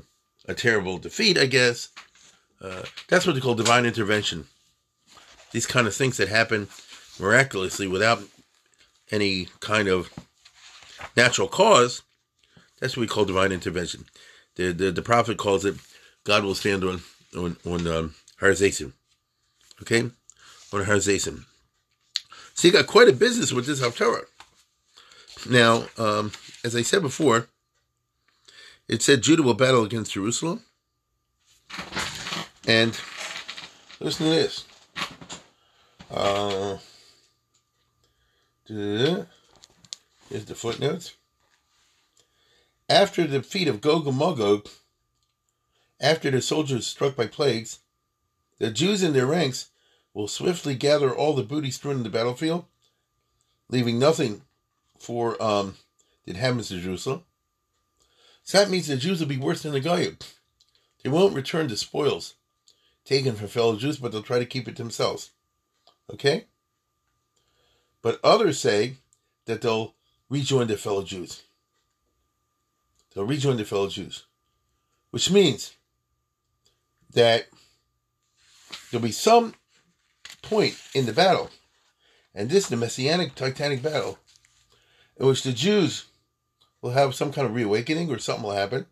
a 0.47 0.53
terrible 0.53 0.97
defeat, 0.97 1.37
I 1.37 1.45
guess. 1.45 1.89
Uh, 2.61 2.83
that's 3.09 3.27
what 3.27 3.35
they 3.35 3.41
call 3.41 3.53
divine 3.53 3.85
intervention. 3.85 4.45
These 5.51 5.67
kind 5.67 5.87
of 5.87 5.93
things 5.93 6.15
that 6.15 6.29
happen 6.29 6.69
miraculously 7.19 7.85
without 7.85 8.23
any 9.11 9.49
kind 9.59 9.89
of 9.89 10.09
natural 11.17 11.49
cause. 11.49 12.01
That's 12.79 12.95
what 12.95 13.01
we 13.01 13.07
call 13.07 13.25
divine 13.25 13.51
intervention. 13.51 14.05
The 14.55 14.71
the, 14.71 14.89
the 14.89 15.01
prophet 15.01 15.37
calls 15.37 15.65
it 15.65 15.75
God 16.23 16.45
will 16.45 16.55
stand 16.55 16.83
on 16.85 17.01
on 17.35 17.57
on 17.65 17.87
um. 17.87 18.15
Okay, 19.81 20.09
on 20.73 20.85
Har. 20.85 20.99
So 20.99 21.33
he 22.61 22.71
got 22.71 22.87
quite 22.87 23.09
a 23.09 23.13
business 23.13 23.51
with 23.51 23.65
this 23.65 23.81
Haftarah. 23.81 24.25
Now, 25.49 25.85
um, 25.97 26.31
as 26.63 26.75
I 26.75 26.81
said 26.81 27.01
before, 27.01 27.47
it 28.87 29.01
said 29.01 29.21
Judah 29.21 29.43
will 29.43 29.53
battle 29.53 29.83
against 29.83 30.13
Jerusalem. 30.13 30.63
And 32.67 32.99
listen 33.99 34.25
to 34.25 34.31
this. 34.31 34.65
Uh, 36.09 36.77
here's 38.67 39.25
the 40.45 40.55
footnotes. 40.55 41.15
After 42.89 43.23
the 43.23 43.39
defeat 43.39 43.67
of 43.67 43.81
Gog 43.81 44.07
and 44.07 44.17
Magog, 44.17 44.69
after 45.99 46.29
the 46.29 46.41
soldiers 46.41 46.87
struck 46.87 47.15
by 47.15 47.27
plagues, 47.27 47.79
the 48.59 48.71
Jews 48.71 49.03
in 49.03 49.13
their 49.13 49.25
ranks 49.25 49.69
will 50.13 50.27
swiftly 50.27 50.75
gather 50.75 51.13
all 51.13 51.33
the 51.33 51.43
booty 51.43 51.71
strewn 51.71 51.97
in 51.97 52.03
the 52.03 52.09
battlefield, 52.09 52.65
leaving 53.69 53.99
nothing 53.99 54.41
for 54.97 55.41
um, 55.41 55.75
the 56.25 56.31
inhabitants 56.31 56.71
of 56.71 56.81
Jerusalem. 56.81 57.23
So 58.43 58.59
that 58.59 58.69
means 58.69 58.87
the 58.87 58.97
Jews 58.97 59.19
will 59.19 59.27
be 59.27 59.37
worse 59.37 59.63
than 59.63 59.73
the 59.73 59.79
Goyim. 59.79 60.17
They 61.03 61.09
won't 61.09 61.35
return 61.35 61.67
the 61.67 61.77
spoils 61.77 62.35
taken 63.03 63.35
from 63.35 63.47
fellow 63.47 63.75
Jews, 63.75 63.97
but 63.97 64.11
they'll 64.11 64.23
try 64.23 64.39
to 64.39 64.45
keep 64.45 64.67
it 64.67 64.75
themselves. 64.75 65.31
Okay? 66.11 66.45
But 68.01 68.19
others 68.23 68.59
say 68.59 68.95
that 69.45 69.61
they'll 69.61 69.93
rejoin 70.29 70.67
their 70.67 70.77
fellow 70.77 71.03
Jews. 71.03 71.43
They'll 73.13 73.25
rejoin 73.25 73.57
their 73.57 73.65
fellow 73.65 73.87
Jews. 73.87 74.25
Which 75.11 75.31
means 75.31 75.75
that 77.13 77.47
there'll 78.91 79.03
be 79.03 79.11
some 79.11 79.55
point 80.41 80.79
in 80.93 81.05
the 81.05 81.13
battle, 81.13 81.49
and 82.33 82.49
this 82.49 82.65
is 82.65 82.69
the 82.69 82.77
Messianic 82.77 83.35
Titanic 83.35 83.81
battle, 83.81 84.19
in 85.17 85.25
which 85.27 85.43
the 85.43 85.53
Jews 85.53 86.05
will 86.81 86.91
have 86.91 87.15
some 87.15 87.31
kind 87.31 87.47
of 87.47 87.55
reawakening 87.55 88.11
or 88.11 88.19
something 88.19 88.43
will 88.43 88.51
happen, 88.51 88.85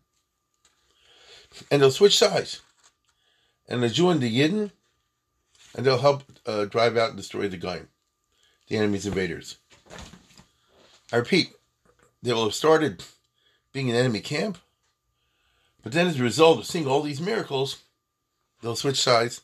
and 1.70 1.80
they'll 1.80 1.90
switch 1.90 2.18
sides. 2.18 2.60
And 3.68 3.82
they'll 3.82 3.90
join 3.90 4.20
the 4.20 4.40
Yidden, 4.40 4.72
and 5.74 5.86
they'll 5.86 5.98
help 5.98 6.24
uh, 6.44 6.66
drive 6.66 6.96
out 6.96 7.10
and 7.10 7.16
destroy 7.16 7.48
the 7.48 7.56
Goyim, 7.56 7.88
the 8.68 8.76
enemy's 8.76 9.06
invaders. 9.06 9.58
I 11.12 11.16
repeat, 11.16 11.52
they 12.22 12.32
will 12.32 12.44
have 12.44 12.54
started 12.54 13.04
being 13.72 13.90
an 13.90 13.96
enemy 13.96 14.20
camp, 14.20 14.58
but 15.82 15.92
then 15.92 16.06
as 16.06 16.18
a 16.18 16.22
result 16.22 16.58
of 16.58 16.66
seeing 16.66 16.86
all 16.86 17.02
these 17.02 17.20
miracles, 17.20 17.83
they'll 18.64 18.74
switch 18.76 19.00
sides, 19.00 19.42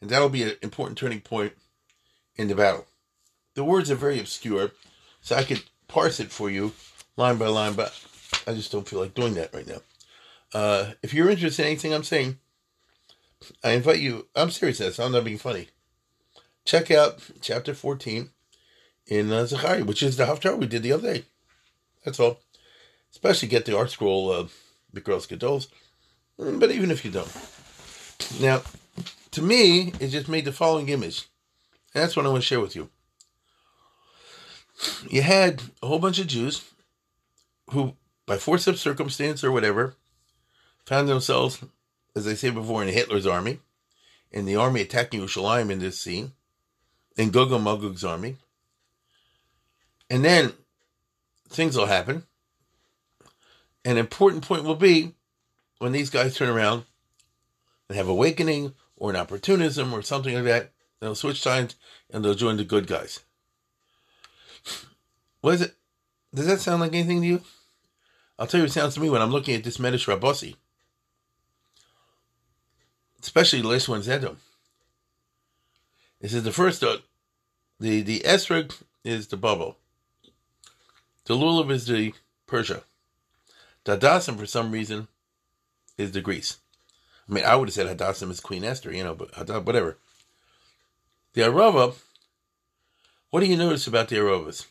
and 0.00 0.10
that'll 0.10 0.28
be 0.28 0.42
an 0.42 0.52
important 0.62 0.98
turning 0.98 1.20
point 1.20 1.54
in 2.36 2.48
the 2.48 2.54
battle. 2.54 2.86
The 3.54 3.64
words 3.64 3.90
are 3.90 3.96
very 3.96 4.20
obscure, 4.20 4.72
so 5.20 5.34
I 5.34 5.44
could 5.44 5.62
parse 5.88 6.20
it 6.20 6.30
for 6.30 6.50
you 6.50 6.72
line 7.16 7.38
by 7.38 7.48
line, 7.48 7.74
but 7.74 7.98
I 8.46 8.52
just 8.52 8.70
don't 8.70 8.86
feel 8.86 9.00
like 9.00 9.14
doing 9.14 9.34
that 9.34 9.52
right 9.52 9.66
now. 9.66 9.80
Uh, 10.52 10.92
if 11.02 11.14
you're 11.14 11.30
interested 11.30 11.62
in 11.62 11.68
anything 11.68 11.94
I'm 11.94 12.04
saying, 12.04 12.38
I 13.64 13.70
invite 13.70 14.00
you. 14.00 14.26
I'm 14.36 14.50
serious. 14.50 14.98
I'm 14.98 15.12
not 15.12 15.24
being 15.24 15.38
funny. 15.38 15.68
Check 16.64 16.90
out 16.90 17.18
chapter 17.40 17.72
14 17.72 18.30
in 19.06 19.32
uh, 19.32 19.46
Zechariah, 19.46 19.84
which 19.84 20.02
is 20.02 20.16
the 20.16 20.24
Haftarah 20.24 20.58
we 20.58 20.66
did 20.66 20.82
the 20.82 20.92
other 20.92 21.14
day. 21.14 21.24
That's 22.04 22.20
all. 22.20 22.40
Especially 23.10 23.48
get 23.48 23.64
the 23.64 23.72
ArtScroll, 23.72 24.44
uh, 24.44 24.48
the 24.92 25.00
Girls 25.00 25.26
Gedols. 25.26 25.68
Mm, 26.38 26.60
but 26.60 26.70
even 26.70 26.90
if 26.90 27.04
you 27.04 27.10
don't. 27.10 27.32
Now, 28.38 28.62
to 29.32 29.42
me, 29.42 29.92
it 29.98 30.08
just 30.08 30.28
made 30.28 30.44
the 30.44 30.52
following 30.52 30.88
image. 30.88 31.28
And 31.94 32.02
that's 32.02 32.16
what 32.16 32.26
I 32.26 32.28
want 32.28 32.42
to 32.42 32.46
share 32.46 32.60
with 32.60 32.76
you. 32.76 32.90
You 35.08 35.22
had 35.22 35.62
a 35.82 35.86
whole 35.86 35.98
bunch 35.98 36.18
of 36.18 36.26
Jews 36.26 36.70
who, 37.70 37.94
by 38.26 38.38
force 38.38 38.66
of 38.66 38.78
circumstance 38.78 39.42
or 39.42 39.52
whatever, 39.52 39.94
found 40.86 41.08
themselves, 41.08 41.62
as 42.14 42.26
I 42.26 42.34
said 42.34 42.54
before, 42.54 42.82
in 42.82 42.88
Hitler's 42.88 43.26
army, 43.26 43.58
in 44.30 44.46
the 44.46 44.56
army 44.56 44.80
attacking 44.80 45.20
Yerushalayim 45.20 45.70
in 45.70 45.80
this 45.80 46.00
scene, 46.00 46.32
in 47.16 47.30
Gog 47.30 47.52
and 47.52 47.64
Magog's 47.64 48.04
army. 48.04 48.36
And 50.08 50.24
then 50.24 50.52
things 51.48 51.76
will 51.76 51.86
happen. 51.86 52.24
An 53.84 53.96
important 53.96 54.44
point 54.44 54.64
will 54.64 54.76
be 54.76 55.14
when 55.78 55.92
these 55.92 56.10
guys 56.10 56.36
turn 56.36 56.48
around 56.48 56.84
and 57.90 57.96
have 57.96 58.08
awakening 58.08 58.72
or 58.96 59.10
an 59.10 59.16
opportunism 59.16 59.92
or 59.92 60.00
something 60.00 60.32
like 60.32 60.44
that, 60.44 60.70
they'll 61.00 61.16
switch 61.16 61.42
sides 61.42 61.74
and 62.08 62.24
they'll 62.24 62.34
join 62.34 62.56
the 62.56 62.62
good 62.62 62.86
guys. 62.86 63.18
What 65.40 65.54
is 65.54 65.62
it? 65.62 65.74
Does 66.32 66.46
that 66.46 66.60
sound 66.60 66.82
like 66.82 66.94
anything 66.94 67.20
to 67.20 67.26
you? 67.26 67.42
I'll 68.38 68.46
tell 68.46 68.60
you 68.60 68.66
it 68.66 68.70
sounds 68.70 68.94
to 68.94 69.00
me 69.00 69.10
when 69.10 69.20
I'm 69.20 69.32
looking 69.32 69.56
at 69.56 69.64
this 69.64 69.78
Medrash 69.78 70.06
Rabbasi. 70.06 70.54
Especially 73.20 73.60
the 73.60 73.66
last 73.66 73.88
one's 73.88 74.08
Edom. 74.08 74.38
This 76.20 76.32
is 76.32 76.44
the 76.44 76.52
first, 76.52 76.84
uh, 76.84 76.98
the, 77.80 78.02
the 78.02 78.20
Esrog 78.20 78.80
is 79.02 79.26
the 79.26 79.36
bubble. 79.36 79.78
The 81.24 81.34
Lulav 81.34 81.72
is 81.72 81.88
the 81.88 82.14
Persia. 82.46 82.84
The 83.82 83.98
Hadassim, 83.98 84.38
for 84.38 84.46
some 84.46 84.70
reason, 84.70 85.08
is 85.98 86.12
the 86.12 86.20
Greece. 86.20 86.58
I 87.30 87.34
mean, 87.34 87.44
I 87.44 87.54
would 87.54 87.68
have 87.68 87.74
said 87.74 87.86
Hadassim 87.86 88.30
is 88.30 88.40
Queen 88.40 88.64
Esther, 88.64 88.92
you 88.92 89.04
know, 89.04 89.14
but 89.14 89.64
whatever. 89.64 89.98
The 91.34 91.42
Arava, 91.42 91.94
what 93.30 93.40
do 93.40 93.46
you 93.46 93.56
notice 93.56 93.86
about 93.86 94.08
the 94.08 94.16
Aravas? 94.16 94.66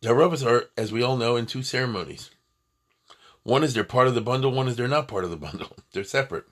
The 0.00 0.08
Aravas 0.08 0.46
are, 0.46 0.70
as 0.78 0.90
we 0.90 1.02
all 1.02 1.18
know, 1.18 1.36
in 1.36 1.44
two 1.44 1.62
ceremonies. 1.62 2.30
One 3.42 3.62
is 3.62 3.74
they're 3.74 3.84
part 3.84 4.08
of 4.08 4.14
the 4.14 4.22
bundle, 4.22 4.50
one 4.50 4.68
is 4.68 4.76
they're 4.76 4.88
not 4.88 5.08
part 5.08 5.24
of 5.24 5.30
the 5.30 5.36
bundle. 5.48 5.76
They're 5.92 6.04
separate. 6.04 6.44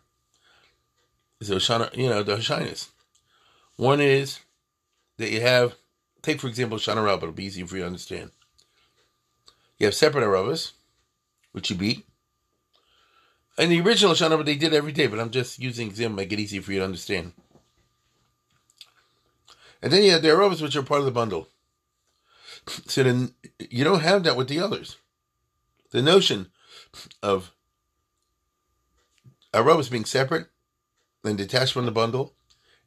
It's 1.41 1.49
Hoshana, 1.49 1.97
you 1.97 2.11
know, 2.11 2.23
the 2.23 2.37
Hoshanas. 2.37 2.89
One 3.77 4.01
is 4.01 4.41
that 5.17 5.31
you 5.31 5.41
have, 5.41 5.75
take 6.21 6.41
for 6.41 6.49
example, 6.49 6.77
Shana 6.77 7.03
Rabbah, 7.03 7.23
it'll 7.23 7.33
be 7.33 7.45
easy 7.45 7.63
for 7.63 7.77
you 7.77 7.83
to 7.83 7.87
understand. 7.87 8.31
You 9.79 9.87
have 9.87 9.95
separate 9.95 10.25
Aravas, 10.25 10.73
which 11.53 11.71
you 11.71 11.77
beat. 11.77 12.05
And 13.59 13.73
the 13.73 13.81
original 13.81 14.15
Shana 14.15 14.31
Rabbah 14.31 14.45
they 14.45 14.55
did 14.55 14.73
every 14.73 14.93
day, 14.93 15.09
but 15.09 15.19
I'm 15.19 15.31
just 15.31 15.59
using 15.59 15.89
example 15.89 16.17
make 16.17 16.33
it 16.33 16.39
easy 16.39 16.61
for 16.61 16.73
you 16.73 16.79
to 16.79 16.85
understand. 16.85 17.33
And 19.83 19.93
then 19.93 20.05
you 20.05 20.13
have 20.13 20.23
the 20.23 20.29
Aravas, 20.29 20.63
which 20.63 20.77
are 20.77 20.83
part 20.83 21.01
of 21.01 21.07
the 21.07 21.13
bundle. 21.13 21.49
So 22.87 23.03
then 23.03 23.35
you 23.71 23.83
don't 23.83 24.01
have 24.01 24.25
that 24.25 24.37
with 24.37 24.49
the 24.49 24.61
others. 24.61 24.97
The 25.91 26.03
notion 26.03 26.49
of 27.23 27.53
aerobus 29.55 29.91
being 29.91 30.05
separate 30.05 30.49
and 31.25 31.39
detached 31.39 31.73
from 31.73 31.87
the 31.87 31.93
bundle, 31.93 32.35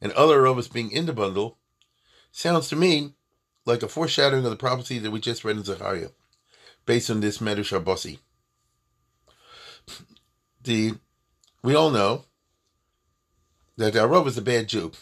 and 0.00 0.12
other 0.12 0.38
aerobus 0.38 0.72
being 0.72 0.92
in 0.92 1.06
the 1.06 1.12
bundle, 1.12 1.58
sounds 2.30 2.68
to 2.68 2.76
me 2.76 3.14
like 3.64 3.82
a 3.82 3.88
foreshadowing 3.88 4.44
of 4.44 4.50
the 4.50 4.56
prophecy 4.56 4.98
that 4.98 5.10
we 5.10 5.20
just 5.20 5.44
read 5.44 5.56
in 5.56 5.64
Zechariah, 5.64 6.10
based 6.86 7.10
on 7.10 7.20
this 7.20 7.38
Medrash 7.38 7.76
Rabbasi. 7.76 8.18
The 10.62 10.94
we 11.62 11.74
all 11.74 11.90
know 11.90 12.24
that 13.76 13.92
the 13.92 14.00
Arab 14.00 14.26
is 14.26 14.38
a 14.38 14.42
bad 14.42 14.68
Jew. 14.68 14.92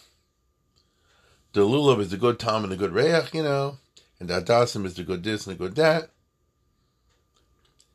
The 1.52 1.62
Lulav 1.62 2.00
is 2.00 2.10
the 2.10 2.16
good 2.16 2.38
Tom 2.38 2.62
and 2.62 2.72
the 2.72 2.76
good 2.76 2.92
Reach, 2.92 3.34
you 3.34 3.42
know, 3.42 3.78
and 4.18 4.28
the 4.28 4.40
Hadassim 4.40 4.86
is 4.86 4.94
the 4.94 5.02
good 5.02 5.24
this 5.24 5.46
and 5.46 5.54
the 5.54 5.58
good 5.58 5.74
that. 5.76 6.10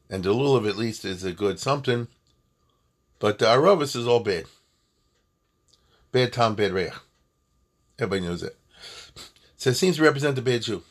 And 0.10 0.24
the 0.24 0.34
lulav 0.34 0.68
at 0.68 0.78
least 0.78 1.06
is 1.06 1.24
a 1.24 1.32
good 1.32 1.60
something. 1.60 2.08
But 3.20 3.40
the 3.40 3.46
Aravis 3.46 3.96
is 3.96 4.08
all 4.08 4.20
bad. 4.20 4.46
Bad 6.12 6.34
Tom, 6.34 6.56
bad 6.56 6.74
Reach. 6.74 6.94
Everybody 7.98 8.28
knows 8.28 8.44
it. 8.44 8.58
So 9.58 9.72
it 9.72 9.76
seems 9.76 9.96
to 9.96 10.04
represent 10.04 10.36
the 10.36 10.42
bad 10.42 10.62
Jew. 10.62 10.84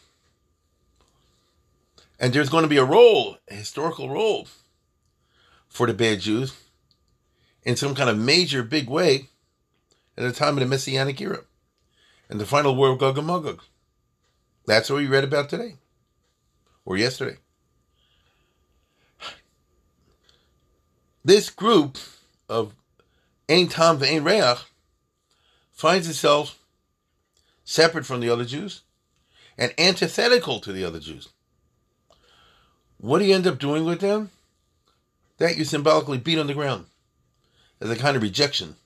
And 2.18 2.32
there's 2.32 2.48
going 2.48 2.62
to 2.62 2.68
be 2.68 2.78
a 2.78 2.84
role, 2.84 3.36
a 3.48 3.54
historical 3.54 4.08
role, 4.08 4.48
for 5.74 5.88
the 5.88 5.92
bad 5.92 6.20
Jews 6.20 6.54
in 7.64 7.74
some 7.74 7.96
kind 7.96 8.08
of 8.08 8.16
major 8.16 8.62
big 8.62 8.88
way 8.88 9.28
at 10.16 10.22
the 10.22 10.32
time 10.32 10.56
of 10.56 10.60
the 10.60 10.66
Messianic 10.66 11.20
era 11.20 11.40
and 12.30 12.40
the 12.40 12.46
final 12.46 12.76
war 12.76 12.90
of 12.90 13.00
Gog 13.00 13.18
and 13.18 13.26
Magog. 13.26 13.60
That's 14.66 14.88
what 14.88 14.98
we 14.98 15.08
read 15.08 15.24
about 15.24 15.50
today 15.50 15.74
or 16.84 16.96
yesterday. 16.96 17.38
This 21.24 21.50
group 21.50 21.98
of 22.48 22.72
Ein 23.48 23.66
Tam 23.66 23.98
Ve'Ein 23.98 24.24
Reach 24.24 24.64
finds 25.72 26.08
itself 26.08 26.60
separate 27.64 28.06
from 28.06 28.20
the 28.20 28.30
other 28.30 28.44
Jews 28.44 28.82
and 29.58 29.74
antithetical 29.76 30.60
to 30.60 30.72
the 30.72 30.84
other 30.84 31.00
Jews. 31.00 31.30
What 32.98 33.18
do 33.18 33.24
you 33.24 33.34
end 33.34 33.48
up 33.48 33.58
doing 33.58 33.84
with 33.84 33.98
them? 33.98 34.30
That 35.38 35.56
you 35.56 35.64
symbolically 35.64 36.18
beat 36.18 36.38
on 36.38 36.46
the 36.46 36.54
ground 36.54 36.86
as 37.80 37.90
a 37.90 37.96
kind 37.96 38.16
of 38.16 38.22
rejection. 38.22 38.76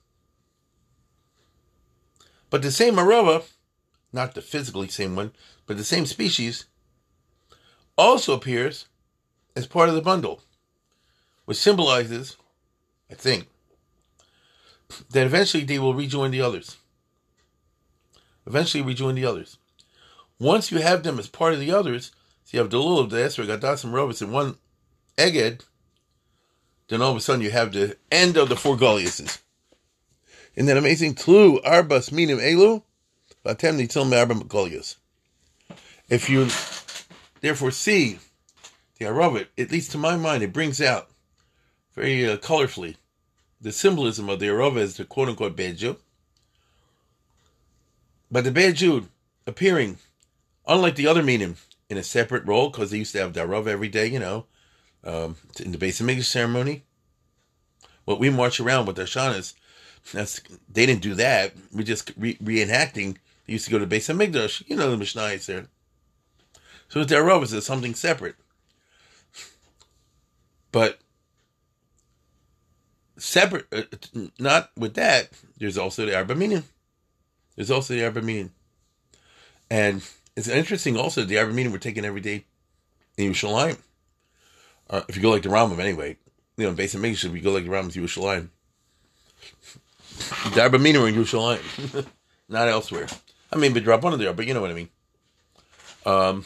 But 2.50 2.62
the 2.62 2.70
same 2.70 2.94
arava, 2.94 3.44
not 4.12 4.34
the 4.34 4.40
physically 4.40 4.88
same 4.88 5.14
one, 5.14 5.32
but 5.66 5.76
the 5.76 5.84
same 5.84 6.06
species, 6.06 6.64
also 7.96 8.32
appears 8.32 8.86
as 9.54 9.66
part 9.66 9.88
of 9.88 9.94
the 9.94 10.00
bundle, 10.00 10.42
which 11.44 11.58
symbolizes, 11.58 12.36
I 13.10 13.14
think, 13.14 13.48
that 15.10 15.26
eventually 15.26 15.64
they 15.64 15.78
will 15.78 15.94
rejoin 15.94 16.30
the 16.30 16.40
others. 16.40 16.78
Eventually 18.46 18.82
rejoin 18.82 19.16
the 19.16 19.26
others. 19.26 19.58
Once 20.38 20.70
you 20.70 20.78
have 20.78 21.02
them 21.02 21.18
as 21.18 21.28
part 21.28 21.52
of 21.52 21.60
the 21.60 21.72
others, 21.72 22.12
so 22.44 22.56
you 22.56 22.60
have 22.60 22.70
the 22.70 22.78
Lulav, 22.78 23.10
the 23.10 23.16
Esra, 23.16 23.84
and 23.84 23.92
Robus 23.92 24.22
in 24.22 24.32
one 24.32 24.56
Eged, 25.18 25.64
then 26.88 27.02
all 27.02 27.10
of 27.10 27.16
a 27.16 27.20
sudden 27.20 27.42
you 27.42 27.50
have 27.50 27.72
the 27.72 27.96
end 28.10 28.36
of 28.36 28.48
the 28.48 28.56
four 28.56 28.76
Goliaths. 28.76 29.20
Isn't 30.54 30.66
that 30.66 30.76
amazing? 30.76 31.14
Tlu 31.14 31.62
arbas 31.62 32.10
minim 32.10 32.38
elu, 32.38 32.82
vatem 33.44 33.78
nitzil 33.78 34.08
me'arba 34.08 34.34
Goliaths. 34.46 34.96
If 36.08 36.28
you 36.30 36.48
therefore 37.40 37.70
see 37.70 38.18
the 38.98 39.06
Arabic, 39.06 39.48
at 39.56 39.70
least 39.70 39.92
to 39.92 39.98
my 39.98 40.16
mind, 40.16 40.42
it 40.42 40.52
brings 40.52 40.80
out 40.80 41.08
very 41.94 42.28
uh, 42.28 42.36
colorfully 42.38 42.96
the 43.60 43.72
symbolism 43.72 44.28
of 44.28 44.40
the 44.40 44.46
Arava 44.46 44.78
as 44.78 44.96
the 44.96 45.04
quote 45.04 45.28
unquote 45.28 45.56
bad 45.56 45.76
Jew. 45.76 45.96
But 48.30 48.44
the 48.44 48.50
bad 48.50 48.76
Jew 48.76 49.08
appearing, 49.46 49.98
unlike 50.66 50.96
the 50.96 51.06
other 51.06 51.22
minim, 51.22 51.56
in 51.88 51.96
a 51.96 52.02
separate 52.02 52.46
role, 52.46 52.68
because 52.68 52.90
they 52.90 52.98
used 52.98 53.12
to 53.12 53.20
have 53.20 53.32
Darov 53.32 53.66
every 53.66 53.88
day, 53.88 54.06
you 54.06 54.18
know, 54.18 54.44
um, 55.04 55.36
in 55.60 55.72
the 55.72 55.78
base 55.78 56.00
of 56.00 56.26
ceremony. 56.26 56.84
What 58.04 58.18
we 58.18 58.30
march 58.30 58.58
around 58.58 58.86
with 58.86 58.96
the 58.96 59.02
Shanas, 59.02 59.54
that's 60.12 60.40
they 60.68 60.86
didn't 60.86 61.02
do 61.02 61.14
that. 61.14 61.54
We 61.72 61.84
just 61.84 62.12
re- 62.16 62.36
reenacting. 62.36 63.16
They 63.46 63.52
used 63.52 63.66
to 63.66 63.70
go 63.70 63.78
to 63.78 63.86
base 63.86 64.08
of 64.08 64.16
Mikdash. 64.16 64.62
You 64.66 64.76
know 64.76 64.90
the 64.90 64.96
Mishnah 64.96 65.24
is 65.24 65.46
there. 65.46 65.66
So 66.88 67.00
with 67.00 67.10
Darov 67.10 67.42
is 67.42 67.64
something 67.64 67.94
separate. 67.94 68.36
But 70.72 70.98
separate, 73.18 73.66
uh, 73.72 73.82
not 74.38 74.70
with 74.76 74.94
that, 74.94 75.30
there's 75.58 75.78
also 75.78 76.06
the 76.06 76.16
Arba. 76.16 76.62
There's 77.56 77.70
also 77.70 77.94
the 77.94 78.04
Arba. 78.04 78.50
And 79.70 80.02
it's 80.36 80.48
interesting 80.48 80.96
also, 80.96 81.24
the 81.24 81.38
Arba 81.38 81.52
Minim 81.52 81.72
were 81.72 81.78
taken 81.78 82.04
every 82.04 82.20
day 82.20 82.44
in 83.16 83.32
Yerushalayim. 83.32 83.78
Uh, 84.90 85.02
if 85.08 85.16
you 85.16 85.22
go 85.22 85.30
like 85.30 85.42
the 85.42 85.48
Rambam 85.48 85.78
anyway, 85.78 86.16
you 86.56 86.66
know, 86.66 86.72
based 86.72 86.94
on 86.94 87.02
Mikdash, 87.02 87.24
if 87.24 87.34
you 87.34 87.40
go 87.40 87.52
like 87.52 87.64
the 87.64 87.70
Rambam's 87.70 87.96
Yerushalayim. 87.96 88.48
The 90.54 90.62
Arba 90.62 90.78
Minim 90.78 91.02
were 91.02 91.08
in 91.08 91.14
Yerushalayim, 91.14 92.06
not 92.48 92.68
elsewhere. 92.68 93.06
I 93.52 93.56
mean, 93.56 93.72
but 93.72 93.84
drop 93.84 94.02
one 94.02 94.12
of 94.12 94.18
there, 94.18 94.32
but 94.32 94.46
you 94.46 94.54
know 94.54 94.60
what 94.60 94.70
I 94.70 94.74
mean. 94.74 94.88
Um, 96.04 96.44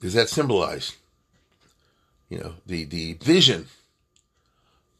does 0.00 0.14
that 0.14 0.28
symbolize, 0.28 0.96
you 2.28 2.38
know, 2.38 2.54
the, 2.66 2.84
the 2.84 3.14
vision 3.14 3.66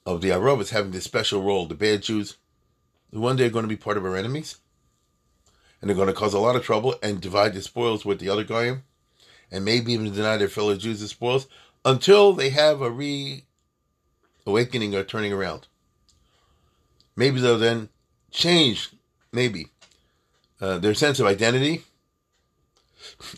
of 0.07 0.21
the 0.21 0.31
Arabas 0.31 0.71
having 0.71 0.93
this 0.93 1.05
special 1.05 1.43
role, 1.43 1.67
the 1.67 1.75
bad 1.75 2.03
Jews, 2.03 2.37
who 3.13 3.21
one 3.21 3.37
day 3.37 3.47
are 3.47 3.51
going 3.51 3.65
to 3.65 3.69
be 3.69 3.77
part 3.77 3.97
of 3.97 4.05
our 4.05 4.17
enemies, 4.17 4.57
and 5.81 5.89
they're 5.89 5.97
going 5.97 6.09
to 6.09 6.15
cause 6.15 6.35
a 6.35 6.39
lot 6.39 6.57
of 6.57 6.65
trouble 6.65 6.95
and 7.03 7.21
divide 7.21 7.55
the 7.55 7.63
spoils 7.63 8.05
with 8.05 8.19
the 8.19 8.29
other 8.29 8.45
Goyim, 8.45 8.83
and 9.51 9.65
maybe 9.65 9.93
even 9.93 10.13
deny 10.13 10.37
their 10.37 10.49
fellow 10.49 10.75
Jews 10.77 11.01
the 11.01 11.09
spoils 11.09 11.47
until 11.85 12.33
they 12.33 12.51
have 12.51 12.81
a 12.81 12.91
re-awakening 12.91 14.95
or 14.95 15.05
turning 15.05 15.33
around. 15.33 15.67
Maybe 17.17 17.41
they'll 17.41 17.59
then 17.59 17.89
change, 18.31 18.91
maybe, 19.33 19.69
uh, 20.61 20.79
their 20.79 20.95
sense 20.95 21.19
of 21.21 21.27
identity, 21.27 21.83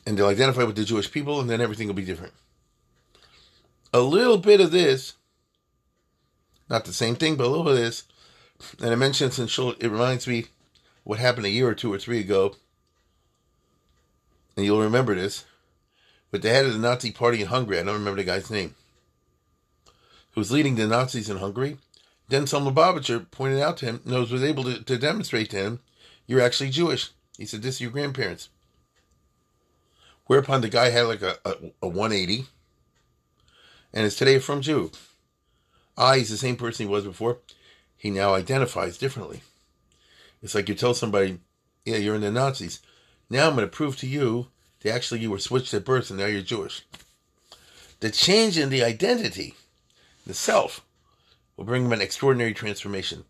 and 0.07 0.17
they'll 0.17 0.29
identify 0.29 0.65
with 0.65 0.77
the 0.77 0.85
Jewish 0.85 1.11
people, 1.11 1.41
and 1.41 1.51
then 1.51 1.61
everything 1.61 1.89
will 1.89 1.95
be 1.95 2.05
different. 2.05 2.33
A 3.93 4.01
little 4.01 4.39
bit 4.39 4.61
of 4.61 4.71
this 4.71 5.15
not 6.69 6.85
the 6.85 6.93
same 6.93 7.15
thing, 7.15 7.37
but 7.37 7.47
a 7.47 7.49
little 7.49 7.65
bit 7.65 7.75
of 7.75 7.79
this. 7.79 8.05
And 8.81 8.91
I 8.91 8.97
mentioned 8.97 9.33
since 9.33 9.59
it 9.59 9.83
reminds 9.83 10.27
me 10.27 10.47
what 11.05 11.19
happened 11.19 11.47
a 11.47 11.51
year 11.51 11.69
or 11.69 11.75
two 11.75 11.93
or 11.93 11.99
three 11.99 12.21
ago. 12.21 12.57
And 14.57 14.65
you'll 14.65 14.81
remember 14.81 15.15
this. 15.15 15.45
With 16.31 16.43
the 16.43 16.51
head 16.51 16.67
of 16.67 16.73
the 16.73 16.79
Nazi 16.79 17.13
party 17.13 17.41
in 17.41 17.49
Hungary, 17.49 17.79
I 17.79 17.83
don't 17.83 17.95
remember 17.95 18.21
the 18.21 18.25
guy's 18.25 18.51
name, 18.51 18.75
who 20.33 20.41
was 20.41 20.51
leading 20.51 20.75
the 20.75 20.87
Nazis 20.87 21.31
in 21.31 21.39
Hungary. 21.39 21.79
Then 22.29 22.47
some 22.47 22.67
Lubavitcher 22.67 23.31
pointed 23.31 23.61
out 23.61 23.77
to 23.79 23.87
him, 23.87 24.01
knows 24.05 24.33
was 24.33 24.43
able 24.43 24.65
to, 24.65 24.83
to 24.83 24.99
demonstrate 24.99 25.51
to 25.51 25.57
him, 25.57 25.81
you're 26.27 26.41
actually 26.41 26.71
Jewish. 26.71 27.11
He 27.39 27.47
said, 27.47 27.63
this 27.63 27.77
is 27.77 27.81
your 27.81 27.91
grandparents. 27.91 28.49
Whereupon 30.27 30.61
the 30.61 30.69
guy 30.69 30.91
had 30.91 31.03
like 31.03 31.23
a, 31.23 31.39
a, 31.45 31.55
a 31.83 31.89
180 31.89 32.47
and 33.93 34.05
is 34.05 34.17
today 34.17 34.39
from 34.41 34.61
Jew. 34.61 34.91
Ah, 35.97 36.15
he's 36.15 36.31
the 36.31 36.37
same 36.37 36.57
person 36.57 36.87
he 36.87 36.93
was 36.93 37.05
before. 37.05 37.39
He 37.97 38.11
now 38.11 38.35
identifies 38.35 38.99
differently. 38.99 39.43
It's 40.43 40.55
like 40.55 40.69
you 40.69 40.75
tell 40.75 40.95
somebody, 40.95 41.39
yeah, 41.85 41.97
you're 41.97 42.15
in 42.15 42.21
the 42.21 42.31
Nazis. 42.31 42.81
Now 43.31 43.47
I'm 43.47 43.55
going 43.55 43.67
to 43.67 43.75
prove 43.75 43.97
to 43.99 44.07
you 44.07 44.49
that 44.87 44.95
actually 44.95 45.21
you 45.21 45.31
were 45.31 45.39
switched 45.39 45.75
at 45.75 45.85
birth 45.85 46.11
and 46.11 46.19
now 46.19 46.27
you're 46.27 46.43
Jewish. 46.43 46.83
The 48.01 48.11
change 48.11 48.59
in 48.59 48.69
the 48.69 48.85
identity, 48.85 49.55
the 50.27 50.35
self, 50.35 50.85
will 51.57 51.65
bring 51.65 51.87
him 51.87 51.93
an 51.93 52.01
extraordinary 52.01 52.55
transformation. 52.55 53.25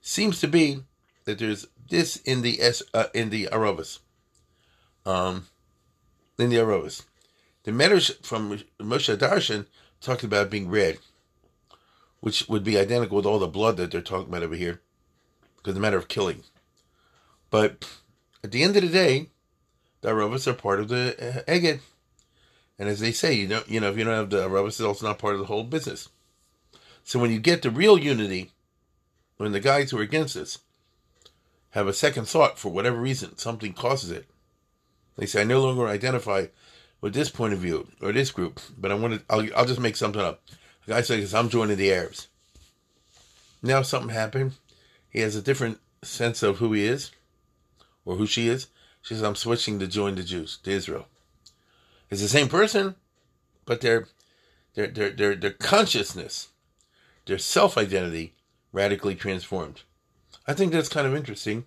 Seems 0.00 0.40
to 0.40 0.48
be 0.48 0.82
that 1.24 1.38
there's 1.38 1.66
this 1.88 2.16
in 2.16 2.42
the 2.42 2.60
uh, 2.94 3.04
in 3.14 3.30
the 3.30 3.48
Aravas. 3.52 3.98
Um, 5.04 5.46
in 6.38 6.50
the 6.50 6.56
Aravas. 6.56 7.04
The 7.64 7.72
Medrash 7.72 8.24
from 8.24 8.58
Moshe 8.80 9.16
Darshan 9.16 9.66
talked 10.00 10.22
about 10.22 10.50
being 10.50 10.68
red 10.68 10.98
which 12.20 12.48
would 12.48 12.64
be 12.64 12.76
identical 12.76 13.16
with 13.16 13.24
all 13.24 13.38
the 13.38 13.46
blood 13.46 13.76
that 13.76 13.92
they're 13.92 14.00
talking 14.00 14.28
about 14.28 14.42
over 14.42 14.56
here, 14.56 14.80
because 15.56 15.74
the 15.74 15.80
matter 15.80 15.96
of 15.96 16.08
killing. 16.08 16.42
But 17.50 17.88
at 18.42 18.50
the 18.50 18.64
end 18.64 18.76
of 18.76 18.82
the 18.82 18.88
day, 18.88 19.28
the 20.06 20.12
Arabas 20.12 20.46
are 20.46 20.54
part 20.54 20.78
of 20.78 20.86
the 20.86 21.16
uh, 21.18 21.50
Eged. 21.50 21.80
And 22.78 22.88
as 22.88 23.00
they 23.00 23.10
say, 23.10 23.32
you 23.32 23.48
don't, 23.48 23.68
you 23.68 23.80
know, 23.80 23.90
if 23.90 23.98
you 23.98 24.04
don't 24.04 24.14
have 24.14 24.30
the 24.30 24.44
Arabas, 24.44 24.68
it's 24.68 24.80
also 24.80 25.04
not 25.04 25.18
part 25.18 25.34
of 25.34 25.40
the 25.40 25.46
whole 25.46 25.64
business. 25.64 26.08
So 27.02 27.18
when 27.18 27.32
you 27.32 27.40
get 27.40 27.62
the 27.62 27.70
real 27.70 27.98
unity, 27.98 28.52
when 29.36 29.50
the 29.50 29.58
guys 29.58 29.90
who 29.90 29.98
are 29.98 30.02
against 30.02 30.34
this 30.34 30.60
have 31.70 31.88
a 31.88 31.92
second 31.92 32.28
thought 32.28 32.56
for 32.56 32.68
whatever 32.68 32.98
reason, 32.98 33.36
something 33.36 33.72
causes 33.72 34.12
it, 34.12 34.26
they 35.16 35.26
say, 35.26 35.40
I 35.40 35.44
no 35.44 35.60
longer 35.60 35.88
identify 35.88 36.46
with 37.00 37.12
this 37.12 37.28
point 37.28 37.54
of 37.54 37.58
view 37.58 37.88
or 38.00 38.12
this 38.12 38.30
group, 38.30 38.60
but 38.78 38.92
I 38.92 38.94
want 38.94 39.14
to, 39.14 39.22
I'll, 39.28 39.48
I'll 39.56 39.66
just 39.66 39.80
make 39.80 39.96
something 39.96 40.22
up. 40.22 40.40
The 40.86 40.92
guy 40.92 41.00
says, 41.00 41.34
I'm 41.34 41.48
joining 41.48 41.78
the 41.78 41.92
Arabs. 41.92 42.28
Now 43.60 43.82
something 43.82 44.10
happened. 44.10 44.52
He 45.10 45.18
has 45.22 45.34
a 45.34 45.42
different 45.42 45.80
sense 46.04 46.44
of 46.44 46.58
who 46.58 46.74
he 46.74 46.86
is 46.86 47.10
or 48.04 48.14
who 48.14 48.26
she 48.28 48.46
is. 48.46 48.68
She 49.06 49.14
says, 49.14 49.22
I'm 49.22 49.36
switching 49.36 49.78
to 49.78 49.86
join 49.86 50.16
the 50.16 50.24
Jews, 50.24 50.58
to 50.64 50.70
Israel. 50.72 51.06
It's 52.10 52.20
the 52.20 52.26
same 52.26 52.48
person, 52.48 52.96
but 53.64 53.80
their 53.80 54.08
their 54.74 54.88
their 54.88 55.10
their, 55.10 55.36
their 55.36 55.52
consciousness, 55.52 56.48
their 57.24 57.38
self 57.38 57.78
identity 57.78 58.34
radically 58.72 59.14
transformed. 59.14 59.82
I 60.48 60.54
think 60.54 60.72
that's 60.72 60.88
kind 60.88 61.06
of 61.06 61.14
interesting. 61.14 61.66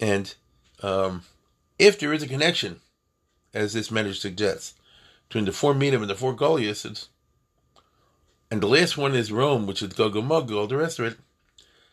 And 0.00 0.34
um, 0.82 1.22
if 1.78 2.00
there 2.00 2.12
is 2.12 2.24
a 2.24 2.28
connection, 2.28 2.80
as 3.54 3.72
this 3.72 3.92
message 3.92 4.18
suggests, 4.18 4.74
between 5.28 5.44
the 5.44 5.52
four 5.52 5.72
Minim 5.72 6.02
and 6.02 6.10
the 6.10 6.16
four 6.16 6.34
Goliaths, 6.34 7.10
and 8.50 8.60
the 8.60 8.66
last 8.66 8.98
one 8.98 9.14
is 9.14 9.30
Rome, 9.30 9.68
which 9.68 9.82
is 9.82 9.92
Gog 9.92 10.16
and 10.16 10.32
all 10.32 10.66
the 10.66 10.76
rest 10.76 10.98
of 10.98 11.04
it, 11.04 11.16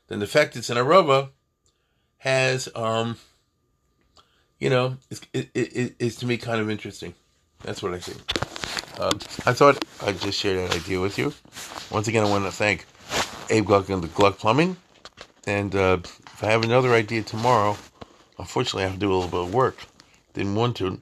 then 0.08 0.18
the 0.18 0.26
fact 0.26 0.56
it's 0.56 0.72
in 0.72 0.78
Arava 0.78 1.30
has, 2.18 2.68
um, 2.74 3.18
you 4.60 4.70
know, 4.70 4.98
is, 5.10 5.22
is, 5.34 5.48
is, 5.54 5.92
is 6.00 6.16
to 6.18 6.26
me 6.26 6.38
kind 6.38 6.60
of 6.62 6.70
interesting. 6.70 7.14
That's 7.64 7.82
what 7.82 7.94
I 7.94 8.00
think. 8.00 8.22
Um, 9.00 9.20
I 9.46 9.54
thought 9.54 9.84
I'd 10.04 10.20
just 10.20 10.40
share 10.40 10.56
that 10.56 10.76
idea 10.76 11.02
with 11.02 11.18
you. 11.18 11.34
Once 11.92 12.08
again, 12.08 12.24
I 12.24 12.30
want 12.30 12.46
to 12.46 12.52
thank 12.52 12.86
Abe 13.50 13.66
Gluck 13.66 13.90
and 13.90 14.04
the 14.04 14.08
Gluck 14.08 14.38
Plumbing. 14.38 14.78
And 15.48 15.76
uh, 15.76 15.98
if 16.04 16.44
I 16.44 16.48
have 16.48 16.64
another 16.64 16.94
idea 16.94 17.22
tomorrow, 17.22 17.78
unfortunately, 18.40 18.84
I 18.84 18.88
have 18.88 18.96
to 18.96 19.00
do 19.00 19.12
a 19.12 19.16
little 19.16 19.30
bit 19.30 19.50
of 19.50 19.54
work. 19.54 19.78
Didn't 20.34 20.56
want 20.56 20.78
to, 20.78 21.02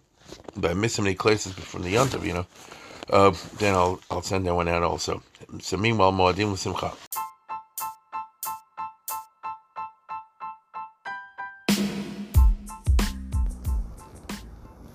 but 0.56 0.72
I 0.72 0.74
missed 0.74 0.96
so 0.96 1.02
many 1.02 1.16
classes 1.16 1.54
from 1.54 1.84
the 1.84 1.94
Yontav, 1.94 2.26
you 2.26 2.34
know. 2.34 2.46
Uh, 3.10 3.34
then 3.60 3.74
I'll 3.74 4.00
I'll 4.10 4.22
send 4.22 4.46
that 4.48 4.56
one 4.56 4.68
out 4.68 4.84
also. 4.84 5.22
So 5.60 5.78
meanwhile, 5.78 6.12
Moadim 6.12 6.52
L'Simcha. 6.52 6.96